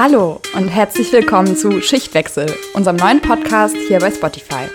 Hallo 0.00 0.40
und 0.54 0.68
herzlich 0.68 1.12
willkommen 1.12 1.56
zu 1.56 1.80
Schichtwechsel, 1.80 2.46
unserem 2.72 2.94
neuen 2.98 3.20
Podcast 3.20 3.74
hier 3.88 3.98
bei 3.98 4.12
Spotify. 4.12 4.68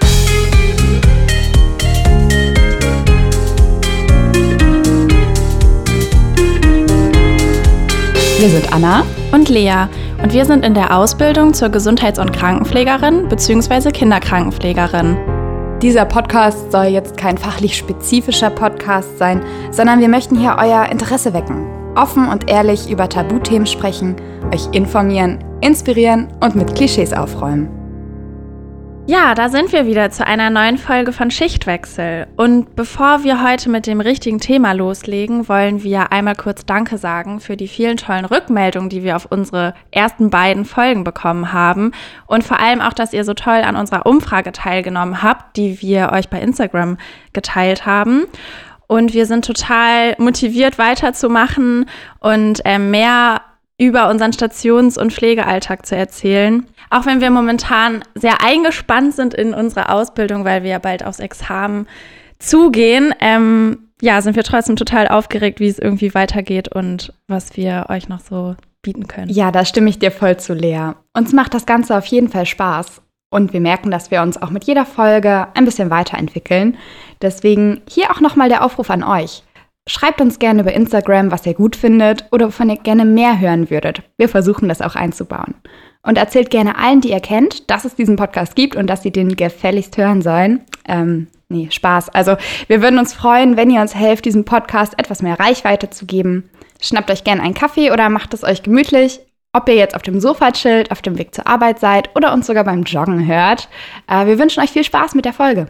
Wir 8.38 8.50
sind 8.50 8.74
Anna 8.74 9.06
und 9.32 9.48
Lea 9.48 9.88
und 10.22 10.34
wir 10.34 10.44
sind 10.44 10.66
in 10.66 10.74
der 10.74 10.94
Ausbildung 10.94 11.54
zur 11.54 11.70
Gesundheits- 11.70 12.20
und 12.20 12.34
Krankenpflegerin 12.34 13.30
bzw. 13.30 13.92
Kinderkrankenpflegerin. 13.94 15.18
Dieser 15.82 16.04
Podcast 16.04 16.70
soll 16.70 16.88
jetzt 16.88 17.16
kein 17.16 17.38
fachlich 17.38 17.78
spezifischer 17.78 18.50
Podcast 18.50 19.18
sein, 19.18 19.42
sondern 19.72 20.02
wir 20.02 20.10
möchten 20.10 20.38
hier 20.38 20.58
euer 20.60 20.88
Interesse 20.92 21.34
wecken, 21.34 21.66
offen 21.96 22.28
und 22.28 22.50
ehrlich 22.50 22.92
über 22.92 23.08
Tabuthemen 23.08 23.68
sprechen, 23.68 24.18
euch 24.54 24.68
informieren, 24.72 25.40
inspirieren 25.62 26.28
und 26.40 26.56
mit 26.56 26.76
Klischees 26.76 27.12
aufräumen. 27.12 27.70
Ja, 29.06 29.36
da 29.36 29.50
sind 29.50 29.74
wir 29.74 29.86
wieder 29.86 30.12
zu 30.12 30.26
einer 30.26 30.50
neuen 30.50 30.78
Folge 30.78 31.12
von 31.12 31.30
Schichtwechsel. 31.30 32.28
Und 32.38 32.74
bevor 32.78 33.26
wir 33.26 33.44
heute 33.44 33.70
mit 33.70 33.86
dem 33.86 34.00
richtigen 34.00 34.40
Thema 34.40 34.72
loslegen, 34.72 35.50
wollen 35.50 35.84
wir 35.84 36.14
einmal 36.14 36.36
kurz 36.36 36.66
Danke 36.66 36.98
sagen 36.98 37.42
für 37.42 37.58
die 37.58 37.68
vielen 37.68 37.98
tollen 37.98 38.24
Rückmeldungen, 38.24 38.90
die 38.90 39.04
wir 39.04 39.18
auf 39.18 39.26
unsere 39.30 39.74
ersten 39.92 40.30
beiden 40.30 40.64
Folgen 40.64 41.04
bekommen 41.04 41.52
haben. 41.52 41.92
Und 42.28 42.46
vor 42.46 42.62
allem 42.62 42.80
auch, 42.80 42.94
dass 42.94 43.12
ihr 43.12 43.26
so 43.26 43.34
toll 43.34 43.62
an 43.66 43.76
unserer 43.76 44.06
Umfrage 44.06 44.54
teilgenommen 44.54 45.22
habt, 45.22 45.58
die 45.58 45.82
wir 45.82 46.12
euch 46.14 46.30
bei 46.30 46.40
Instagram 46.40 46.98
geteilt 47.34 47.86
haben. 47.86 48.24
Und 48.88 49.14
wir 49.14 49.26
sind 49.26 49.44
total 49.44 50.16
motiviert 50.18 50.78
weiterzumachen 50.78 51.90
und 52.22 52.62
äh, 52.64 52.80
mehr 52.80 53.42
über 53.78 54.10
unseren 54.10 54.34
Stations- 54.34 54.98
und 54.98 55.14
Pflegealltag 55.14 55.86
zu 55.86 55.96
erzählen. 55.96 56.66
Auch 56.90 57.06
wenn 57.06 57.22
wir 57.22 57.32
momentan 57.32 58.04
sehr 58.16 58.44
eingespannt 58.44 59.16
sind 59.16 59.34
in 59.34 59.54
unserer 59.54 59.94
Ausbildung, 59.94 60.46
weil 60.46 60.64
wir 60.64 60.72
ja 60.72 60.80
bald 60.80 61.04
aufs 61.04 61.20
Examen 61.20 61.88
zugehen, 62.40 63.14
ähm, 63.20 63.90
ja, 64.02 64.22
sind 64.22 64.36
wir 64.36 64.44
trotzdem 64.44 64.76
total 64.76 65.08
aufgeregt, 65.08 65.60
wie 65.60 65.68
es 65.68 65.80
irgendwie 65.80 66.14
weitergeht 66.14 66.68
und 66.68 67.14
was 67.28 67.56
wir 67.56 67.86
euch 67.90 68.10
noch 68.10 68.20
so 68.20 68.56
bieten 68.82 69.08
können. 69.08 69.32
Ja, 69.32 69.52
da 69.52 69.66
stimme 69.66 69.90
ich 69.90 69.98
dir 69.98 70.12
voll 70.12 70.38
zu, 70.38 70.54
Lea. 70.54 70.92
Uns 71.14 71.32
macht 71.32 71.54
das 71.54 71.66
Ganze 71.66 71.98
auf 71.98 72.06
jeden 72.06 72.30
Fall 72.30 72.46
Spaß. 72.46 73.02
Und 73.30 73.52
wir 73.54 73.62
merken, 73.62 73.90
dass 73.90 74.12
wir 74.12 74.22
uns 74.22 74.40
auch 74.40 74.52
mit 74.52 74.66
jeder 74.66 74.86
Folge 74.86 75.48
ein 75.56 75.66
bisschen 75.66 75.90
weiterentwickeln. 75.90 76.78
Deswegen 77.22 77.82
hier 77.90 78.12
auch 78.12 78.20
nochmal 78.20 78.50
der 78.50 78.64
Aufruf 78.64 78.92
an 78.92 79.04
euch. 79.04 79.42
Schreibt 79.88 80.22
uns 80.22 80.40
gerne 80.40 80.62
über 80.62 80.74
Instagram, 80.74 81.30
was 81.30 81.46
ihr 81.46 81.54
gut 81.54 81.76
findet 81.76 82.26
oder 82.32 82.48
wovon 82.48 82.70
ihr 82.70 82.78
gerne 82.78 83.04
mehr 83.04 83.40
hören 83.40 83.70
würdet. 83.70 84.02
Wir 84.18 84.30
versuchen 84.30 84.70
das 84.70 84.82
auch 84.82 84.96
einzubauen. 84.96 85.56
Und 86.04 86.18
erzählt 86.18 86.50
gerne 86.50 86.78
allen, 86.78 87.02
die 87.02 87.12
ihr 87.12 87.20
kennt, 87.20 87.70
dass 87.70 87.84
es 87.84 87.96
diesen 87.96 88.16
Podcast 88.16 88.56
gibt 88.56 88.76
und 88.76 88.88
dass 88.88 89.04
sie 89.04 89.12
den 89.12 89.36
gefälligst 89.36 89.98
hören 89.98 90.22
sollen. 90.22 90.62
Ähm, 90.88 91.28
nee, 91.50 91.68
Spaß. 91.70 92.10
Also 92.10 92.38
wir 92.68 92.82
würden 92.82 92.98
uns 92.98 93.14
freuen, 93.14 93.58
wenn 93.58 93.70
ihr 93.70 93.82
uns 93.82 93.94
helft, 93.96 94.26
diesem 94.26 94.46
Podcast 94.46 94.98
etwas 94.98 95.22
mehr 95.22 95.40
Reichweite 95.40 95.90
zu 95.90 96.06
geben. 96.06 96.50
Schnappt 96.82 97.12
euch 97.12 97.26
gerne 97.26 97.42
einen 97.42 97.54
Kaffee 97.54 97.92
oder 97.92 98.10
macht 98.10 98.34
es 98.34 98.44
euch 98.44 98.64
gemütlich. 98.64 99.20
Ob 99.52 99.68
ihr 99.68 99.76
jetzt 99.76 99.96
auf 99.96 100.02
dem 100.02 100.20
Sofa 100.20 100.52
chillt, 100.52 100.92
auf 100.92 101.02
dem 101.02 101.18
Weg 101.18 101.36
zur 101.36 101.48
Arbeit 101.48 101.80
seid 101.80 102.10
oder 102.16 102.34
uns 102.34 102.48
sogar 102.48 102.64
beim 102.64 102.84
Joggen 102.84 103.28
hört. 103.28 103.68
Äh, 104.08 104.26
wir 104.28 104.40
wünschen 104.40 104.64
euch 104.64 104.72
viel 104.72 104.84
Spaß 104.84 105.14
mit 105.14 105.26
der 105.26 105.34
Folge. 105.34 105.68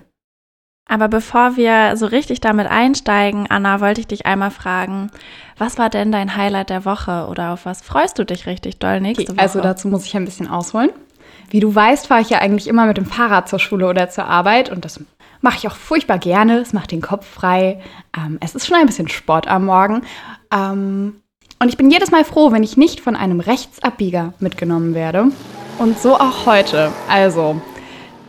Aber 0.86 1.08
bevor 1.08 1.56
wir 1.56 1.96
so 1.96 2.06
richtig 2.06 2.42
damit 2.42 2.68
einsteigen, 2.68 3.48
Anna, 3.50 3.80
wollte 3.80 4.02
ich 4.02 4.08
dich 4.08 4.26
einmal 4.26 4.52
fragen, 4.52 5.10
was 5.58 5.78
war 5.78 5.90
denn 5.90 6.12
dein 6.12 6.36
Highlight 6.36 6.70
der 6.70 6.86
Woche 6.86 7.28
oder 7.30 7.54
auf 7.54 7.66
was 7.66 7.82
freust 7.82 8.20
du 8.20 8.26
dich 8.26 8.46
richtig 8.46 8.80
doll 8.80 9.00
nächste 9.00 9.30
Woche? 9.30 9.40
Also 9.40 9.62
dazu 9.62 9.88
muss 9.88 10.06
ich 10.06 10.16
ein 10.16 10.26
bisschen 10.26 10.48
ausholen. 10.48 10.90
Wie 11.50 11.60
du 11.60 11.74
weißt, 11.74 12.08
fahre 12.08 12.22
ich 12.22 12.30
ja 12.30 12.40
eigentlich 12.40 12.68
immer 12.68 12.86
mit 12.86 12.98
dem 12.98 13.06
Fahrrad 13.06 13.48
zur 13.48 13.60
Schule 13.60 13.88
oder 13.88 14.10
zur 14.10 14.26
Arbeit 14.26 14.70
und 14.70 14.86
das 14.86 15.00
mache 15.42 15.58
ich 15.58 15.68
auch 15.68 15.76
furchtbar 15.76 16.18
gerne. 16.18 16.60
Es 16.60 16.74
macht 16.74 16.92
den 16.92 17.02
Kopf 17.02 17.28
frei. 17.28 17.80
Ähm, 18.18 18.38
es 18.42 18.56
ist 18.56 18.66
schon 18.66 18.78
ein 18.78 18.86
bisschen 18.86 19.10
Sport 19.10 19.48
am 19.48 19.66
Morgen. 19.66 20.02
Ähm, 20.52 21.22
und 21.60 21.70
ich 21.70 21.78
bin 21.78 21.92
jedes 21.92 22.12
Mal 22.12 22.26
froh, 22.26 22.52
wenn 22.52 22.64
ich 22.64 22.76
nicht 22.76 23.02
von 23.02 23.16
einem 23.16 23.40
Rechtsabbieger 23.40 24.34
mitgenommen 24.40 24.96
werde. 24.96 25.28
Und 25.80 26.00
so 26.00 26.16
auch 26.16 26.46
heute. 26.46 26.92
Also, 27.10 27.62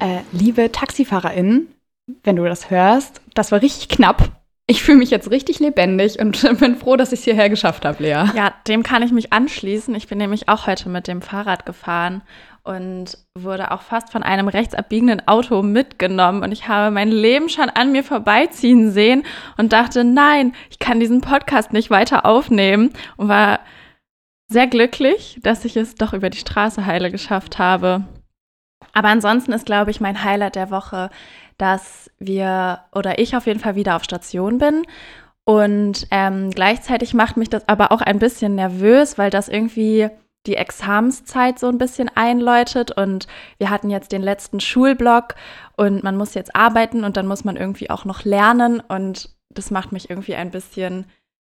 äh, 0.00 0.20
liebe 0.32 0.70
TaxifahrerInnen, 0.70 1.68
wenn 2.06 2.36
du 2.36 2.44
das 2.44 2.70
hörst. 2.70 3.20
Das 3.34 3.52
war 3.52 3.62
richtig 3.62 3.88
knapp. 3.88 4.30
Ich 4.66 4.82
fühle 4.82 4.98
mich 4.98 5.10
jetzt 5.10 5.30
richtig 5.30 5.58
lebendig 5.58 6.18
und 6.18 6.40
bin 6.60 6.76
froh, 6.76 6.96
dass 6.96 7.12
ich 7.12 7.20
es 7.20 7.24
hierher 7.24 7.50
geschafft 7.50 7.84
habe, 7.84 8.02
Lea. 8.02 8.24
Ja, 8.34 8.54
dem 8.66 8.82
kann 8.82 9.02
ich 9.02 9.12
mich 9.12 9.32
anschließen. 9.32 9.94
Ich 9.94 10.08
bin 10.08 10.18
nämlich 10.18 10.48
auch 10.48 10.66
heute 10.66 10.88
mit 10.88 11.06
dem 11.06 11.20
Fahrrad 11.20 11.66
gefahren 11.66 12.22
und 12.62 13.18
wurde 13.38 13.72
auch 13.72 13.82
fast 13.82 14.10
von 14.10 14.22
einem 14.22 14.48
rechtsabbiegenden 14.48 15.28
Auto 15.28 15.62
mitgenommen. 15.62 16.42
Und 16.42 16.50
ich 16.50 16.66
habe 16.66 16.90
mein 16.90 17.10
Leben 17.10 17.50
schon 17.50 17.68
an 17.68 17.92
mir 17.92 18.02
vorbeiziehen 18.02 18.90
sehen 18.90 19.24
und 19.58 19.74
dachte, 19.74 20.02
nein, 20.02 20.54
ich 20.70 20.78
kann 20.78 20.98
diesen 20.98 21.20
Podcast 21.20 21.74
nicht 21.74 21.90
weiter 21.90 22.24
aufnehmen. 22.24 22.90
Und 23.18 23.28
war 23.28 23.60
sehr 24.48 24.66
glücklich, 24.66 25.38
dass 25.42 25.66
ich 25.66 25.76
es 25.76 25.94
doch 25.94 26.14
über 26.14 26.30
die 26.30 26.38
Straße 26.38 26.86
heile 26.86 27.10
geschafft 27.10 27.58
habe. 27.58 28.04
Aber 28.94 29.08
ansonsten 29.08 29.52
ist, 29.52 29.66
glaube 29.66 29.90
ich, 29.90 30.00
mein 30.00 30.24
Highlight 30.24 30.54
der 30.54 30.70
Woche 30.70 31.10
dass 31.58 32.10
wir 32.18 32.80
oder 32.92 33.18
ich 33.18 33.36
auf 33.36 33.46
jeden 33.46 33.60
Fall 33.60 33.76
wieder 33.76 33.96
auf 33.96 34.04
Station 34.04 34.58
bin. 34.58 34.82
Und 35.44 36.06
ähm, 36.10 36.50
gleichzeitig 36.50 37.12
macht 37.12 37.36
mich 37.36 37.50
das 37.50 37.68
aber 37.68 37.92
auch 37.92 38.00
ein 38.00 38.18
bisschen 38.18 38.54
nervös, 38.54 39.18
weil 39.18 39.30
das 39.30 39.48
irgendwie 39.48 40.08
die 40.46 40.56
Examenszeit 40.56 41.58
so 41.58 41.68
ein 41.68 41.78
bisschen 41.78 42.10
einläutet 42.14 42.90
und 42.90 43.26
wir 43.58 43.70
hatten 43.70 43.88
jetzt 43.88 44.12
den 44.12 44.22
letzten 44.22 44.60
Schulblock 44.60 45.34
und 45.76 46.02
man 46.02 46.16
muss 46.16 46.34
jetzt 46.34 46.54
arbeiten 46.54 47.04
und 47.04 47.16
dann 47.16 47.26
muss 47.26 47.44
man 47.44 47.56
irgendwie 47.56 47.88
auch 47.88 48.04
noch 48.04 48.24
lernen 48.24 48.80
und 48.80 49.30
das 49.50 49.70
macht 49.70 49.92
mich 49.92 50.10
irgendwie 50.10 50.34
ein 50.34 50.50
bisschen 50.50 51.06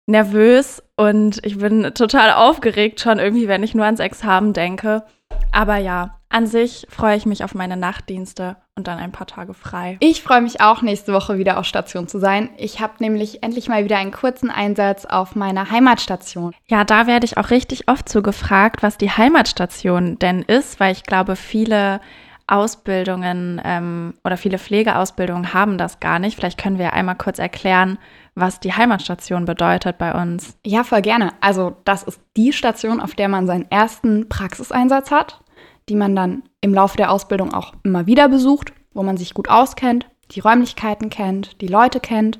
nervös 0.08 0.84
und 0.98 1.40
ich 1.46 1.58
bin 1.58 1.94
total 1.94 2.34
aufgeregt 2.34 3.00
schon 3.00 3.20
irgendwie, 3.20 3.48
wenn 3.48 3.64
ich 3.64 3.76
nur 3.76 3.86
ans 3.86 4.00
Examen 4.00 4.52
denke. 4.52 5.06
Aber 5.52 5.78
ja, 5.78 6.20
an 6.30 6.48
sich 6.48 6.86
freue 6.90 7.16
ich 7.16 7.26
mich 7.26 7.44
auf 7.44 7.56
meine 7.56 7.78
Nachtdienste 7.78 8.58
und 8.78 8.88
dann 8.88 9.00
ein 9.00 9.12
paar 9.12 9.28
Tage 9.28 9.54
frei. 9.54 9.98
Ich 10.00 10.24
freue 10.24 10.42
mich 10.42 10.62
auch, 10.62 10.82
nächste 10.82 11.14
Woche 11.14 11.38
wieder 11.38 11.60
auf 11.60 11.66
Station 11.66 12.08
zu 12.08 12.20
sein. 12.20 12.50
Ich 12.58 12.80
habe 12.80 12.94
nämlich 13.00 13.44
endlich 13.44 13.68
mal 13.68 13.84
wieder 13.84 13.98
einen 13.98 14.12
kurzen 14.12 14.50
Einsatz 14.50 15.06
auf 15.06 15.36
meiner 15.36 15.70
Heimatstation. 15.72 16.54
Ja, 16.68 16.86
da 16.86 17.06
werde 17.06 17.26
ich 17.26 17.38
auch 17.38 17.50
richtig 17.50 17.90
oft 17.90 18.08
so 18.08 18.22
gefragt, 18.22 18.82
was 18.82 18.98
die 18.98 19.12
Heimatstation 19.12 20.18
denn 20.20 20.42
ist, 20.44 20.80
weil 20.80 20.94
ich 20.94 21.04
glaube, 21.04 21.36
viele 21.36 22.00
Ausbildungen 22.48 23.62
ähm, 23.64 24.14
oder 24.24 24.38
viele 24.38 24.58
Pflegeausbildungen 24.58 25.54
haben 25.54 25.78
das 25.78 26.00
gar 26.00 26.20
nicht. 26.20 26.38
Vielleicht 26.38 26.58
können 26.58 26.80
wir 26.80 26.94
einmal 26.94 27.16
kurz 27.16 27.40
erklären, 27.40 27.98
was 28.36 28.60
die 28.60 28.74
Heimatstation 28.74 29.46
bedeutet 29.46 29.98
bei 29.98 30.14
uns. 30.14 30.58
Ja, 30.66 30.84
voll 30.84 31.02
gerne. 31.02 31.34
Also 31.42 31.76
das 31.84 32.04
ist 32.04 32.22
die 32.38 32.54
Station, 32.54 33.02
auf 33.02 33.16
der 33.16 33.28
man 33.28 33.48
seinen 33.48 33.70
ersten 33.70 34.30
Praxiseinsatz 34.30 35.12
hat 35.12 35.42
die 35.92 35.98
man 35.98 36.16
dann 36.16 36.44
im 36.62 36.74
Laufe 36.74 36.96
der 36.96 37.12
Ausbildung 37.12 37.54
auch 37.54 37.74
immer 37.84 38.08
wieder 38.08 38.30
besucht, 38.30 38.72
wo 38.94 39.04
man 39.04 39.18
sich 39.18 39.34
gut 39.34 39.50
auskennt, 39.50 40.06
die 40.32 40.40
Räumlichkeiten 40.40 41.10
kennt, 41.10 41.60
die 41.60 41.68
Leute 41.68 42.00
kennt. 42.00 42.40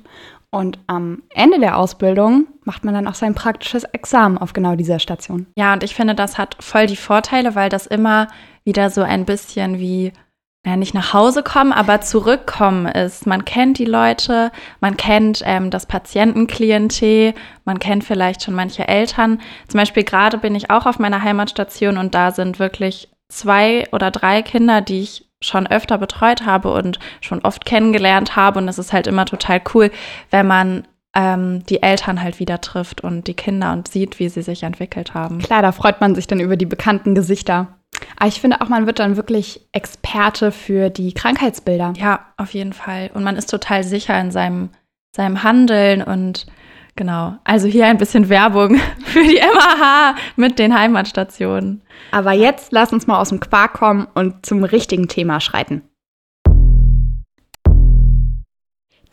Und 0.50 0.78
am 0.86 1.22
Ende 1.34 1.60
der 1.60 1.76
Ausbildung 1.76 2.46
macht 2.64 2.82
man 2.82 2.94
dann 2.94 3.06
auch 3.06 3.14
sein 3.14 3.34
praktisches 3.34 3.84
Examen 3.84 4.38
auf 4.38 4.54
genau 4.54 4.74
dieser 4.74 4.98
Station. 4.98 5.48
Ja, 5.54 5.74
und 5.74 5.82
ich 5.82 5.94
finde, 5.94 6.14
das 6.14 6.38
hat 6.38 6.56
voll 6.60 6.86
die 6.86 6.96
Vorteile, 6.96 7.54
weil 7.54 7.68
das 7.68 7.86
immer 7.86 8.28
wieder 8.64 8.88
so 8.88 9.02
ein 9.02 9.26
bisschen 9.26 9.78
wie 9.78 10.12
ja, 10.64 10.76
nicht 10.76 10.94
nach 10.94 11.12
Hause 11.12 11.42
kommen, 11.42 11.72
aber 11.72 12.00
zurückkommen 12.00 12.86
ist. 12.86 13.26
Man 13.26 13.44
kennt 13.44 13.78
die 13.78 13.84
Leute, 13.84 14.50
man 14.80 14.96
kennt 14.96 15.42
ähm, 15.44 15.70
das 15.70 15.84
Patientenklientel, 15.84 17.34
man 17.66 17.80
kennt 17.80 18.04
vielleicht 18.04 18.44
schon 18.44 18.54
manche 18.54 18.88
Eltern. 18.88 19.42
Zum 19.68 19.78
Beispiel 19.78 20.04
gerade 20.04 20.38
bin 20.38 20.54
ich 20.54 20.70
auch 20.70 20.86
auf 20.86 20.98
meiner 20.98 21.22
Heimatstation 21.22 21.98
und 21.98 22.14
da 22.14 22.30
sind 22.30 22.58
wirklich 22.58 23.11
zwei 23.32 23.88
oder 23.92 24.10
drei 24.10 24.42
Kinder, 24.42 24.80
die 24.80 25.00
ich 25.00 25.28
schon 25.40 25.66
öfter 25.66 25.98
betreut 25.98 26.46
habe 26.46 26.72
und 26.72 26.98
schon 27.20 27.40
oft 27.40 27.64
kennengelernt 27.64 28.36
habe. 28.36 28.58
Und 28.58 28.68
es 28.68 28.78
ist 28.78 28.92
halt 28.92 29.06
immer 29.06 29.24
total 29.24 29.60
cool, 29.74 29.90
wenn 30.30 30.46
man 30.46 30.86
ähm, 31.14 31.64
die 31.66 31.82
Eltern 31.82 32.22
halt 32.22 32.38
wieder 32.38 32.60
trifft 32.60 33.02
und 33.02 33.26
die 33.26 33.34
Kinder 33.34 33.72
und 33.72 33.88
sieht, 33.88 34.18
wie 34.18 34.28
sie 34.28 34.42
sich 34.42 34.62
entwickelt 34.62 35.14
haben. 35.14 35.38
Klar, 35.38 35.62
da 35.62 35.72
freut 35.72 36.00
man 36.00 36.14
sich 36.14 36.26
dann 36.26 36.40
über 36.40 36.56
die 36.56 36.66
bekannten 36.66 37.14
Gesichter. 37.14 37.68
Aber 38.16 38.28
ich 38.28 38.40
finde 38.40 38.60
auch, 38.60 38.68
man 38.68 38.86
wird 38.86 38.98
dann 38.98 39.16
wirklich 39.16 39.60
Experte 39.72 40.52
für 40.52 40.90
die 40.90 41.12
Krankheitsbilder. 41.12 41.94
Ja, 41.96 42.20
auf 42.36 42.54
jeden 42.54 42.72
Fall. 42.72 43.10
Und 43.14 43.24
man 43.24 43.36
ist 43.36 43.50
total 43.50 43.84
sicher 43.84 44.18
in 44.20 44.30
seinem, 44.30 44.70
seinem 45.14 45.42
Handeln 45.42 46.02
und 46.02 46.46
Genau. 46.94 47.36
Also 47.44 47.68
hier 47.68 47.86
ein 47.86 47.98
bisschen 47.98 48.28
Werbung 48.28 48.76
für 49.04 49.22
die 49.22 49.40
MAH 49.40 50.14
mit 50.36 50.58
den 50.58 50.78
Heimatstationen. 50.78 51.82
Aber 52.10 52.32
jetzt 52.32 52.72
lass 52.72 52.92
uns 52.92 53.06
mal 53.06 53.18
aus 53.18 53.30
dem 53.30 53.40
Quark 53.40 53.74
kommen 53.74 54.06
und 54.14 54.44
zum 54.44 54.64
richtigen 54.64 55.08
Thema 55.08 55.40
schreiten. 55.40 55.82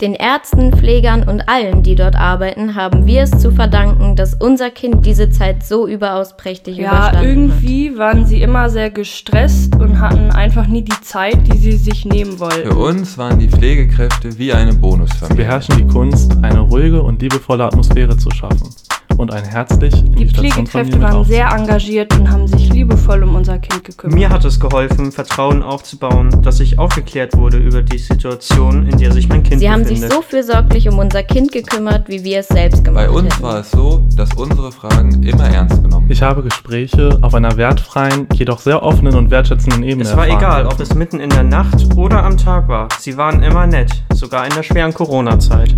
Den 0.02 0.14
Ärzten, 0.14 0.72
Pflegern 0.72 1.28
und 1.28 1.50
allen, 1.50 1.84
die 1.84 1.94
dort 1.94 2.16
arbeiten, 2.16 2.76
haben 2.76 3.06
wir 3.06 3.24
es 3.24 3.32
zu 3.32 3.52
verdanken, 3.52 4.16
dass 4.16 4.34
unser 4.34 4.70
Kind 4.70 5.06
diese 5.06 5.30
Zeit 5.30 5.66
so 5.66 5.90
überaus 5.90 6.38
prächtig 6.38 6.78
ja, 6.78 6.88
überstanden 6.88 7.18
hat. 7.18 7.24
Ja, 7.24 7.30
irgendwie 7.30 7.98
waren 7.98 8.26
sie 8.26 8.42
immer 8.42 8.70
sehr 8.70 8.92
gestresst 8.92 9.76
und 9.76 10.00
hatten 10.00 10.32
einfach 10.32 10.68
nie 10.68 10.84
die 10.84 11.02
Zeit, 11.02 11.36
die 11.52 11.58
sie 11.58 11.76
sich 11.76 12.06
nehmen 12.06 12.40
wollten. 12.40 12.70
Für 12.70 12.78
uns 12.78 13.18
waren 13.18 13.40
die 13.40 13.50
Pflegekräfte 13.50 14.40
wie 14.40 14.54
eine 14.54 14.72
Bonusfamilie. 14.74 15.36
Sie 15.36 15.44
beherrschen 15.44 15.76
die 15.76 15.88
Kunst, 15.88 16.32
eine 16.44 16.62
ruhige 16.62 17.04
und 17.04 17.22
liebevolle 17.22 17.66
Atmosphäre 17.66 18.16
zu 18.16 18.32
schaffen 18.32 18.74
und 19.20 19.34
ein 19.34 19.44
herzlich 19.44 19.94
Die 19.94 20.26
die 20.26 20.28
Pflegekräfte 20.28 21.02
waren 21.02 21.26
sehr 21.26 21.50
engagiert 21.52 22.18
und 22.18 22.32
haben 22.32 22.48
sich 22.48 22.72
liebevoll 22.72 23.22
um 23.24 23.36
unser 23.36 23.60
Kind 23.60 23.84
gekümmert. 23.84 24.18
Mir 24.18 24.30
hat 24.30 24.46
es 24.46 24.60
geholfen, 24.60 25.12
Vertrauen 25.12 25.62
aufzubauen, 25.62 26.42
dass 26.42 26.62
ich 26.62 26.80
aufgeklärt 26.80 27.36
wurde 27.36 27.58
über 27.58 27.82
die 27.82 27.98
Situation, 27.98 28.88
in 28.88 28.98
der 28.98 29.12
sich 29.12 29.28
mein 29.28 29.44
Kind 29.44 29.60
Sie 29.60 29.70
haben 29.70 29.84
befindet. 29.84 30.04
sich 30.04 30.14
so 30.14 30.22
fürsorglich 30.22 30.88
um 30.88 30.98
unser 31.00 31.24
Kind 31.24 31.52
gekümmert, 31.52 32.08
wie 32.08 32.24
wir 32.24 32.40
es 32.40 32.48
selbst 32.48 32.86
gemacht 32.86 33.08
Bei 33.08 33.12
uns 33.12 33.34
hätten. 33.34 33.44
war 33.44 33.60
es 33.60 33.72
so, 33.72 34.06
dass 34.16 34.34
unsere 34.36 34.72
Fragen 34.72 35.22
immer 35.24 35.50
ernst 35.50 35.84
genommen 35.84 36.10
Ich 36.10 36.22
habe 36.22 36.42
Gespräche 36.42 37.20
auf 37.22 37.34
einer 37.34 37.58
wertfreien, 37.58 38.26
jedoch 38.34 38.60
sehr 38.60 38.82
offenen 38.82 39.16
und 39.16 39.32
wertschätzenden 39.32 39.84
Ebene 39.84 40.04
es 40.06 40.16
war 40.16 40.28
erfahren 40.28 40.64
egal, 40.64 40.66
ob 40.68 40.80
es 40.80 40.96
mitten 40.96 41.20
in 41.20 41.30
der 41.30 41.44
Nacht 41.44 41.94
oder 41.98 42.24
am 42.24 42.38
Tag 42.38 42.70
war. 42.70 42.88
Sie 43.00 43.18
waren 43.18 43.44
immer 43.44 43.68
nett, 43.68 43.92
sogar 44.14 44.46
in 44.46 44.54
der 44.54 44.64
schweren 44.64 44.94
Corona-Zeit. 44.94 45.76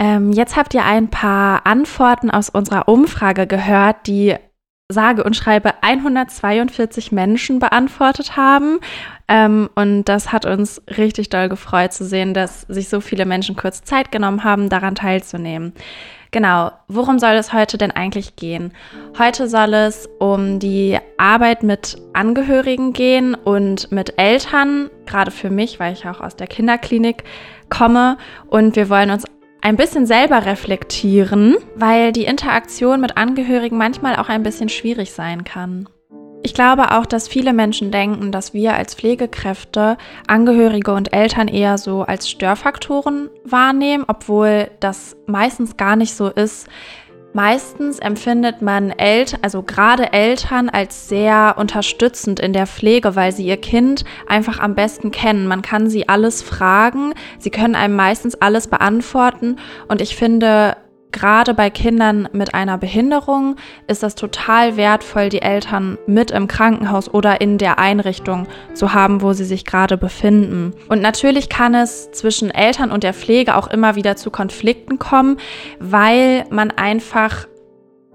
Ähm, 0.00 0.32
jetzt 0.32 0.56
habt 0.56 0.72
ihr 0.72 0.84
ein 0.84 1.08
paar 1.08 1.66
Antworten 1.66 2.30
aus 2.30 2.48
unserer 2.48 2.88
Umfrage 2.88 3.46
gehört, 3.46 4.06
die 4.06 4.34
sage 4.88 5.22
und 5.22 5.36
schreibe 5.36 5.82
142 5.82 7.12
Menschen 7.12 7.58
beantwortet 7.58 8.36
haben. 8.36 8.80
Ähm, 9.28 9.68
und 9.74 10.04
das 10.04 10.32
hat 10.32 10.46
uns 10.46 10.82
richtig 10.96 11.28
doll 11.28 11.50
gefreut 11.50 11.92
zu 11.92 12.04
sehen, 12.06 12.32
dass 12.32 12.62
sich 12.62 12.88
so 12.88 13.00
viele 13.00 13.26
Menschen 13.26 13.56
kurz 13.56 13.84
Zeit 13.84 14.10
genommen 14.10 14.42
haben, 14.42 14.70
daran 14.70 14.94
teilzunehmen. 14.94 15.74
Genau, 16.32 16.72
worum 16.88 17.18
soll 17.18 17.34
es 17.34 17.52
heute 17.52 17.76
denn 17.76 17.90
eigentlich 17.90 18.36
gehen? 18.36 18.72
Heute 19.18 19.48
soll 19.48 19.74
es 19.74 20.08
um 20.18 20.60
die 20.60 20.98
Arbeit 21.18 21.62
mit 21.62 21.98
Angehörigen 22.14 22.92
gehen 22.94 23.34
und 23.34 23.92
mit 23.92 24.14
Eltern, 24.18 24.90
gerade 25.06 25.30
für 25.30 25.50
mich, 25.50 25.78
weil 25.78 25.92
ich 25.92 26.06
auch 26.06 26.20
aus 26.20 26.36
der 26.36 26.46
Kinderklinik 26.46 27.24
komme. 27.68 28.16
Und 28.48 28.76
wir 28.76 28.88
wollen 28.88 29.10
uns 29.10 29.24
ein 29.62 29.76
bisschen 29.76 30.06
selber 30.06 30.46
reflektieren, 30.46 31.56
weil 31.76 32.12
die 32.12 32.24
Interaktion 32.24 33.00
mit 33.00 33.16
Angehörigen 33.16 33.76
manchmal 33.76 34.16
auch 34.16 34.28
ein 34.28 34.42
bisschen 34.42 34.68
schwierig 34.68 35.12
sein 35.12 35.44
kann. 35.44 35.88
Ich 36.42 36.54
glaube 36.54 36.92
auch, 36.92 37.04
dass 37.04 37.28
viele 37.28 37.52
Menschen 37.52 37.90
denken, 37.90 38.32
dass 38.32 38.54
wir 38.54 38.74
als 38.74 38.94
Pflegekräfte 38.94 39.98
Angehörige 40.26 40.94
und 40.94 41.12
Eltern 41.12 41.48
eher 41.48 41.76
so 41.76 42.02
als 42.02 42.30
Störfaktoren 42.30 43.28
wahrnehmen, 43.44 44.04
obwohl 44.08 44.70
das 44.80 45.16
meistens 45.26 45.76
gar 45.76 45.96
nicht 45.96 46.14
so 46.14 46.28
ist. 46.28 46.66
Meistens 47.32 48.00
empfindet 48.00 48.60
man 48.60 48.90
Eltern, 48.90 49.40
also 49.42 49.62
gerade 49.62 50.12
Eltern, 50.12 50.68
als 50.68 51.08
sehr 51.08 51.54
unterstützend 51.58 52.40
in 52.40 52.52
der 52.52 52.66
Pflege, 52.66 53.14
weil 53.14 53.30
sie 53.30 53.46
ihr 53.46 53.56
Kind 53.56 54.04
einfach 54.26 54.58
am 54.58 54.74
besten 54.74 55.12
kennen. 55.12 55.46
Man 55.46 55.62
kann 55.62 55.88
sie 55.88 56.08
alles 56.08 56.42
fragen, 56.42 57.14
sie 57.38 57.50
können 57.50 57.76
einem 57.76 57.94
meistens 57.94 58.34
alles 58.34 58.66
beantworten 58.66 59.56
und 59.86 60.00
ich 60.00 60.16
finde, 60.16 60.76
gerade 61.12 61.54
bei 61.54 61.70
Kindern 61.70 62.28
mit 62.32 62.54
einer 62.54 62.78
Behinderung 62.78 63.56
ist 63.86 64.02
das 64.02 64.14
total 64.14 64.76
wertvoll, 64.76 65.28
die 65.28 65.42
Eltern 65.42 65.98
mit 66.06 66.30
im 66.30 66.46
Krankenhaus 66.46 67.12
oder 67.12 67.40
in 67.40 67.58
der 67.58 67.78
Einrichtung 67.78 68.46
zu 68.74 68.94
haben, 68.94 69.22
wo 69.22 69.32
sie 69.32 69.44
sich 69.44 69.64
gerade 69.64 69.96
befinden. 69.96 70.72
Und 70.88 71.02
natürlich 71.02 71.48
kann 71.48 71.74
es 71.74 72.10
zwischen 72.12 72.50
Eltern 72.50 72.90
und 72.90 73.02
der 73.02 73.14
Pflege 73.14 73.56
auch 73.56 73.68
immer 73.68 73.96
wieder 73.96 74.16
zu 74.16 74.30
Konflikten 74.30 74.98
kommen, 74.98 75.38
weil 75.78 76.44
man 76.50 76.70
einfach 76.70 77.46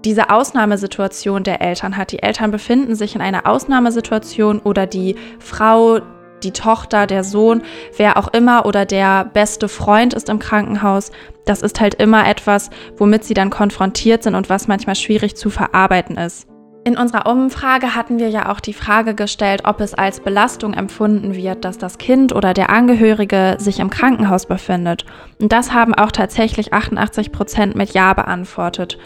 diese 0.04 0.30
Ausnahmesituation 0.30 1.42
der 1.42 1.60
Eltern 1.60 1.96
hat. 1.96 2.12
Die 2.12 2.22
Eltern 2.22 2.50
befinden 2.50 2.94
sich 2.94 3.14
in 3.14 3.20
einer 3.20 3.46
Ausnahmesituation 3.46 4.60
oder 4.60 4.86
die 4.86 5.16
Frau, 5.40 6.00
die 6.42 6.52
Tochter, 6.52 7.06
der 7.06 7.24
Sohn, 7.24 7.62
wer 7.96 8.16
auch 8.16 8.28
immer 8.28 8.66
oder 8.66 8.84
der 8.84 9.24
beste 9.24 9.68
Freund 9.68 10.14
ist 10.14 10.28
im 10.28 10.38
Krankenhaus. 10.38 11.10
Das 11.44 11.62
ist 11.62 11.80
halt 11.80 11.94
immer 11.94 12.28
etwas, 12.28 12.70
womit 12.96 13.24
sie 13.24 13.34
dann 13.34 13.50
konfrontiert 13.50 14.22
sind 14.22 14.34
und 14.34 14.48
was 14.48 14.68
manchmal 14.68 14.96
schwierig 14.96 15.36
zu 15.36 15.50
verarbeiten 15.50 16.16
ist. 16.16 16.48
In 16.86 16.96
unserer 16.96 17.26
Umfrage 17.26 17.96
hatten 17.96 18.20
wir 18.20 18.28
ja 18.28 18.48
auch 18.48 18.60
die 18.60 18.72
Frage 18.72 19.16
gestellt, 19.16 19.62
ob 19.64 19.80
es 19.80 19.92
als 19.92 20.20
Belastung 20.20 20.72
empfunden 20.72 21.34
wird, 21.34 21.64
dass 21.64 21.78
das 21.78 21.98
Kind 21.98 22.32
oder 22.32 22.54
der 22.54 22.70
Angehörige 22.70 23.56
sich 23.58 23.80
im 23.80 23.90
Krankenhaus 23.90 24.46
befindet. 24.46 25.04
Und 25.40 25.50
das 25.50 25.72
haben 25.72 25.96
auch 25.96 26.12
tatsächlich 26.12 26.72
88 26.72 27.32
Prozent 27.32 27.74
mit 27.74 27.90
Ja 27.90 28.14
beantwortet. 28.14 28.98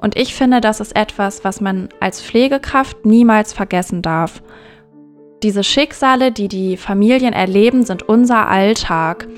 Und 0.00 0.16
ich 0.16 0.34
finde, 0.34 0.60
das 0.60 0.80
ist 0.80 0.96
etwas, 0.96 1.44
was 1.44 1.60
man 1.60 1.90
als 2.00 2.20
Pflegekraft 2.20 3.06
niemals 3.06 3.52
vergessen 3.52 4.02
darf. 4.02 4.42
Diese 5.42 5.62
Schicksale, 5.62 6.32
die 6.32 6.48
die 6.48 6.76
Familien 6.76 7.32
erleben, 7.32 7.84
sind 7.84 8.08
unser 8.08 8.48
Alltag. 8.48 9.28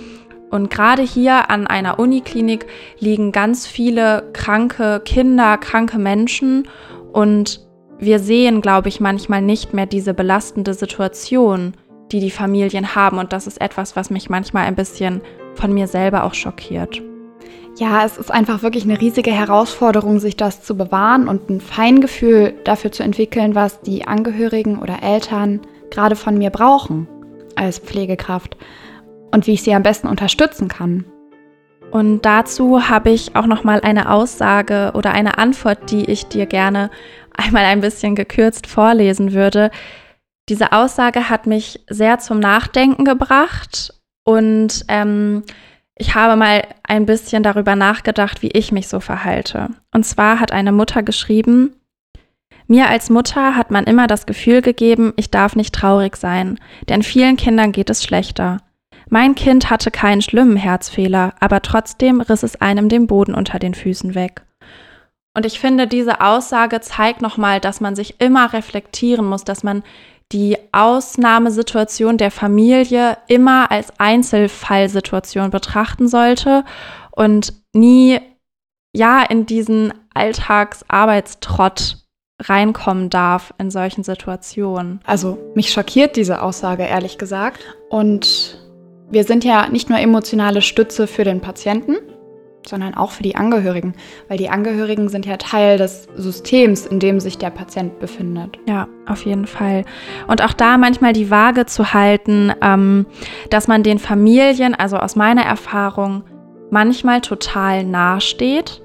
Und 0.51 0.71
gerade 0.71 1.03
hier 1.03 1.51
an 1.51 1.67
einer 1.67 1.99
Uniklinik 1.99 2.67
liegen 2.99 3.33
ganz 3.33 3.67
viele 3.67 4.31
kranke 4.33 5.03
Kinder, 5.05 5.59
kranke 5.59 5.99
Menschen. 5.99 6.67
Und 7.13 7.61
wir 7.99 8.19
sehen, 8.19 8.63
glaube 8.63 8.89
ich, 8.89 8.99
manchmal 8.99 9.43
nicht 9.43 9.75
mehr 9.75 9.85
diese 9.85 10.15
belastende 10.15 10.73
Situation, 10.73 11.75
die 12.13 12.21
die 12.21 12.31
Familien 12.31 12.95
haben. 12.95 13.19
Und 13.19 13.35
das 13.35 13.47
ist 13.47 13.61
etwas, 13.61 13.95
was 13.95 14.09
mich 14.09 14.31
manchmal 14.31 14.65
ein 14.65 14.77
bisschen 14.77 15.21
von 15.55 15.73
mir 15.73 15.87
selber 15.87 16.25
auch 16.25 16.35
schockiert. 16.35 17.03
Ja, 17.77 18.05
es 18.05 18.17
ist 18.17 18.31
einfach 18.31 18.63
wirklich 18.63 18.85
eine 18.85 19.01
riesige 19.01 19.31
Herausforderung, 19.31 20.19
sich 20.19 20.37
das 20.37 20.63
zu 20.63 20.77
bewahren 20.77 21.29
und 21.29 21.51
ein 21.51 21.61
Feingefühl 21.61 22.55
dafür 22.65 22.91
zu 22.91 23.03
entwickeln, 23.03 23.55
was 23.55 23.81
die 23.83 24.07
Angehörigen 24.07 24.79
oder 24.79 25.03
Eltern 25.03 25.61
gerade 25.91 26.17
von 26.17 26.39
mir 26.39 26.51
brauchen 26.51 27.09
als 27.57 27.79
Pflegekraft 27.79 28.57
und 29.33 29.47
wie 29.47 29.53
ich 29.53 29.63
sie 29.63 29.75
am 29.75 29.83
besten 29.83 30.09
unterstützen 30.09 30.69
kann. 30.69 31.05
Und 31.91 32.23
dazu 32.23 32.89
habe 32.89 33.11
ich 33.11 33.35
auch 33.35 33.47
noch 33.47 33.65
mal 33.65 33.81
eine 33.81 34.11
Aussage 34.11 34.93
oder 34.95 35.13
eine 35.13 35.39
Antwort, 35.39 35.91
die 35.91 36.05
ich 36.05 36.27
dir 36.27 36.47
gerne 36.47 36.91
einmal 37.37 37.65
ein 37.65 37.81
bisschen 37.81 38.15
gekürzt 38.15 38.67
vorlesen 38.67 39.33
würde. 39.33 39.71
Diese 40.49 40.73
Aussage 40.73 41.29
hat 41.29 41.47
mich 41.47 41.85
sehr 41.89 42.19
zum 42.19 42.39
Nachdenken 42.39 43.05
gebracht 43.05 43.95
und 44.25 44.85
ähm, 44.89 45.43
ich 45.97 46.15
habe 46.15 46.37
mal 46.37 46.63
ein 46.83 47.07
bisschen 47.07 47.43
darüber 47.43 47.77
nachgedacht, 47.77 48.43
wie 48.43 48.51
ich 48.53 48.73
mich 48.73 48.89
so 48.89 49.01
verhalte. 49.01 49.69
Und 49.93 50.05
zwar 50.07 50.41
hat 50.41 50.51
eine 50.53 50.73
Mutter 50.73 51.03
geschrieben, 51.03 51.75
mir 52.71 52.89
als 52.89 53.11
Mutter 53.11 53.57
hat 53.57 53.71
man 53.71 53.85
immer 53.85 54.07
das 54.07 54.25
Gefühl 54.25 54.63
gegeben, 54.63 55.13
ich 55.17 55.31
darf 55.31 55.57
nicht 55.57 55.75
traurig 55.75 56.17
sein, 56.17 56.59
denn 56.89 57.03
vielen 57.03 57.37
Kindern 57.37 57.73
geht 57.73 57.91
es 57.91 58.03
schlechter. 58.03 58.59
Mein 59.09 59.35
Kind 59.35 59.71
hatte 59.71 59.91
keinen 59.91 60.23
schlimmen 60.23 60.57
Herzfehler, 60.57 61.35
aber 61.41 61.63
trotzdem 61.63 62.21
riss 62.21 62.45
es 62.45 62.61
einem 62.61 62.89
den 62.89 63.09
Boden 63.09 63.35
unter 63.35 63.59
den 63.59 63.75
Füßen 63.75 64.15
weg. 64.15 64.43
Und 65.37 65.47
ich 65.47 65.59
finde, 65.61 65.87
diese 65.87 66.21
Aussage 66.21 66.81
zeigt 66.81 67.23
nochmal, 67.23 67.61
dass 67.61 67.81
man 67.81 67.97
sich 67.97 68.21
immer 68.21 68.53
reflektieren 68.53 69.27
muss, 69.27 69.45
dass 69.45 69.63
man 69.63 69.83
die 70.33 70.57
Ausnahmesituation 70.71 72.19
der 72.19 72.31
Familie 72.31 73.19
immer 73.27 73.71
als 73.71 73.93
Einzelfallsituation 73.99 75.51
betrachten 75.51 76.07
sollte 76.07 76.65
und 77.11 77.53
nie 77.73 78.21
ja 78.95 79.23
in 79.23 79.47
diesen 79.47 79.93
Alltagsarbeitstrott 80.15 82.00
reinkommen 82.41 83.11
darf 83.11 83.55
in 83.59 83.71
solchen 83.71 84.03
Situationen. 84.03 85.01
Also 85.05 85.39
mich 85.55 85.73
schockiert 85.73 86.17
diese 86.17 86.43
Aussage 86.43 86.85
ehrlich 86.85 87.19
gesagt. 87.19 87.61
Und 87.89 88.61
wir 89.11 89.25
sind 89.25 89.45
ja 89.45 89.69
nicht 89.69 89.91
nur 89.91 89.99
emotionale 89.99 90.63
Stütze 90.63 91.07
für 91.07 91.25
den 91.25 91.41
Patienten, 91.41 91.97
sondern 92.67 92.95
auch 92.95 93.11
für 93.11 93.23
die 93.23 93.37
Angehörigen, 93.37 93.95
weil 94.29 94.39
die 94.39 94.51
Angehörigen 94.51 95.09
sind 95.09 95.27
ja 95.27 95.37
Teil 95.37 95.79
des 95.79 96.09
Systems, 96.15 96.87
in 96.87 97.01
dem 97.01 97.21
sich 97.21 97.39
der 97.39 97.51
Patient 97.51 97.99
befindet. 97.99 98.59
Ja, 98.69 98.89
auf 99.07 99.25
jeden 99.25 99.47
Fall. 99.47 99.85
Und 100.29 100.43
auch 100.43 100.53
da 100.53 100.79
manchmal 100.79 101.13
die 101.13 101.31
Waage 101.31 101.67
zu 101.67 101.93
halten, 101.93 102.53
ähm, 102.63 103.07
dass 103.51 103.67
man 103.67 103.83
den 103.83 103.99
Familien, 103.99 104.75
also 104.75 104.97
aus 104.97 105.17
meiner 105.17 105.43
Erfahrung, 105.43 106.23
manchmal 106.71 107.21
total 107.21 107.85
nahesteht. 107.85 108.83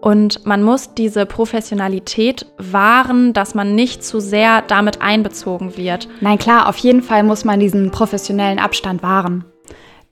Und 0.00 0.46
man 0.46 0.62
muss 0.62 0.94
diese 0.94 1.26
Professionalität 1.26 2.46
wahren, 2.56 3.32
dass 3.32 3.54
man 3.54 3.74
nicht 3.74 4.04
zu 4.04 4.20
sehr 4.20 4.62
damit 4.62 5.02
einbezogen 5.02 5.76
wird. 5.76 6.08
Nein, 6.20 6.38
klar, 6.38 6.68
auf 6.68 6.76
jeden 6.78 7.02
Fall 7.02 7.24
muss 7.24 7.44
man 7.44 7.58
diesen 7.58 7.90
professionellen 7.90 8.58
Abstand 8.60 9.02
wahren. 9.02 9.44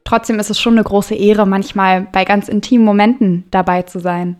Trotzdem 0.04 0.38
ist 0.38 0.50
es 0.50 0.60
schon 0.60 0.74
eine 0.74 0.84
große 0.84 1.14
Ehre, 1.14 1.46
manchmal 1.46 2.02
bei 2.12 2.24
ganz 2.24 2.48
intimen 2.48 2.84
Momenten 2.84 3.44
dabei 3.50 3.82
zu 3.82 3.98
sein. 3.98 4.36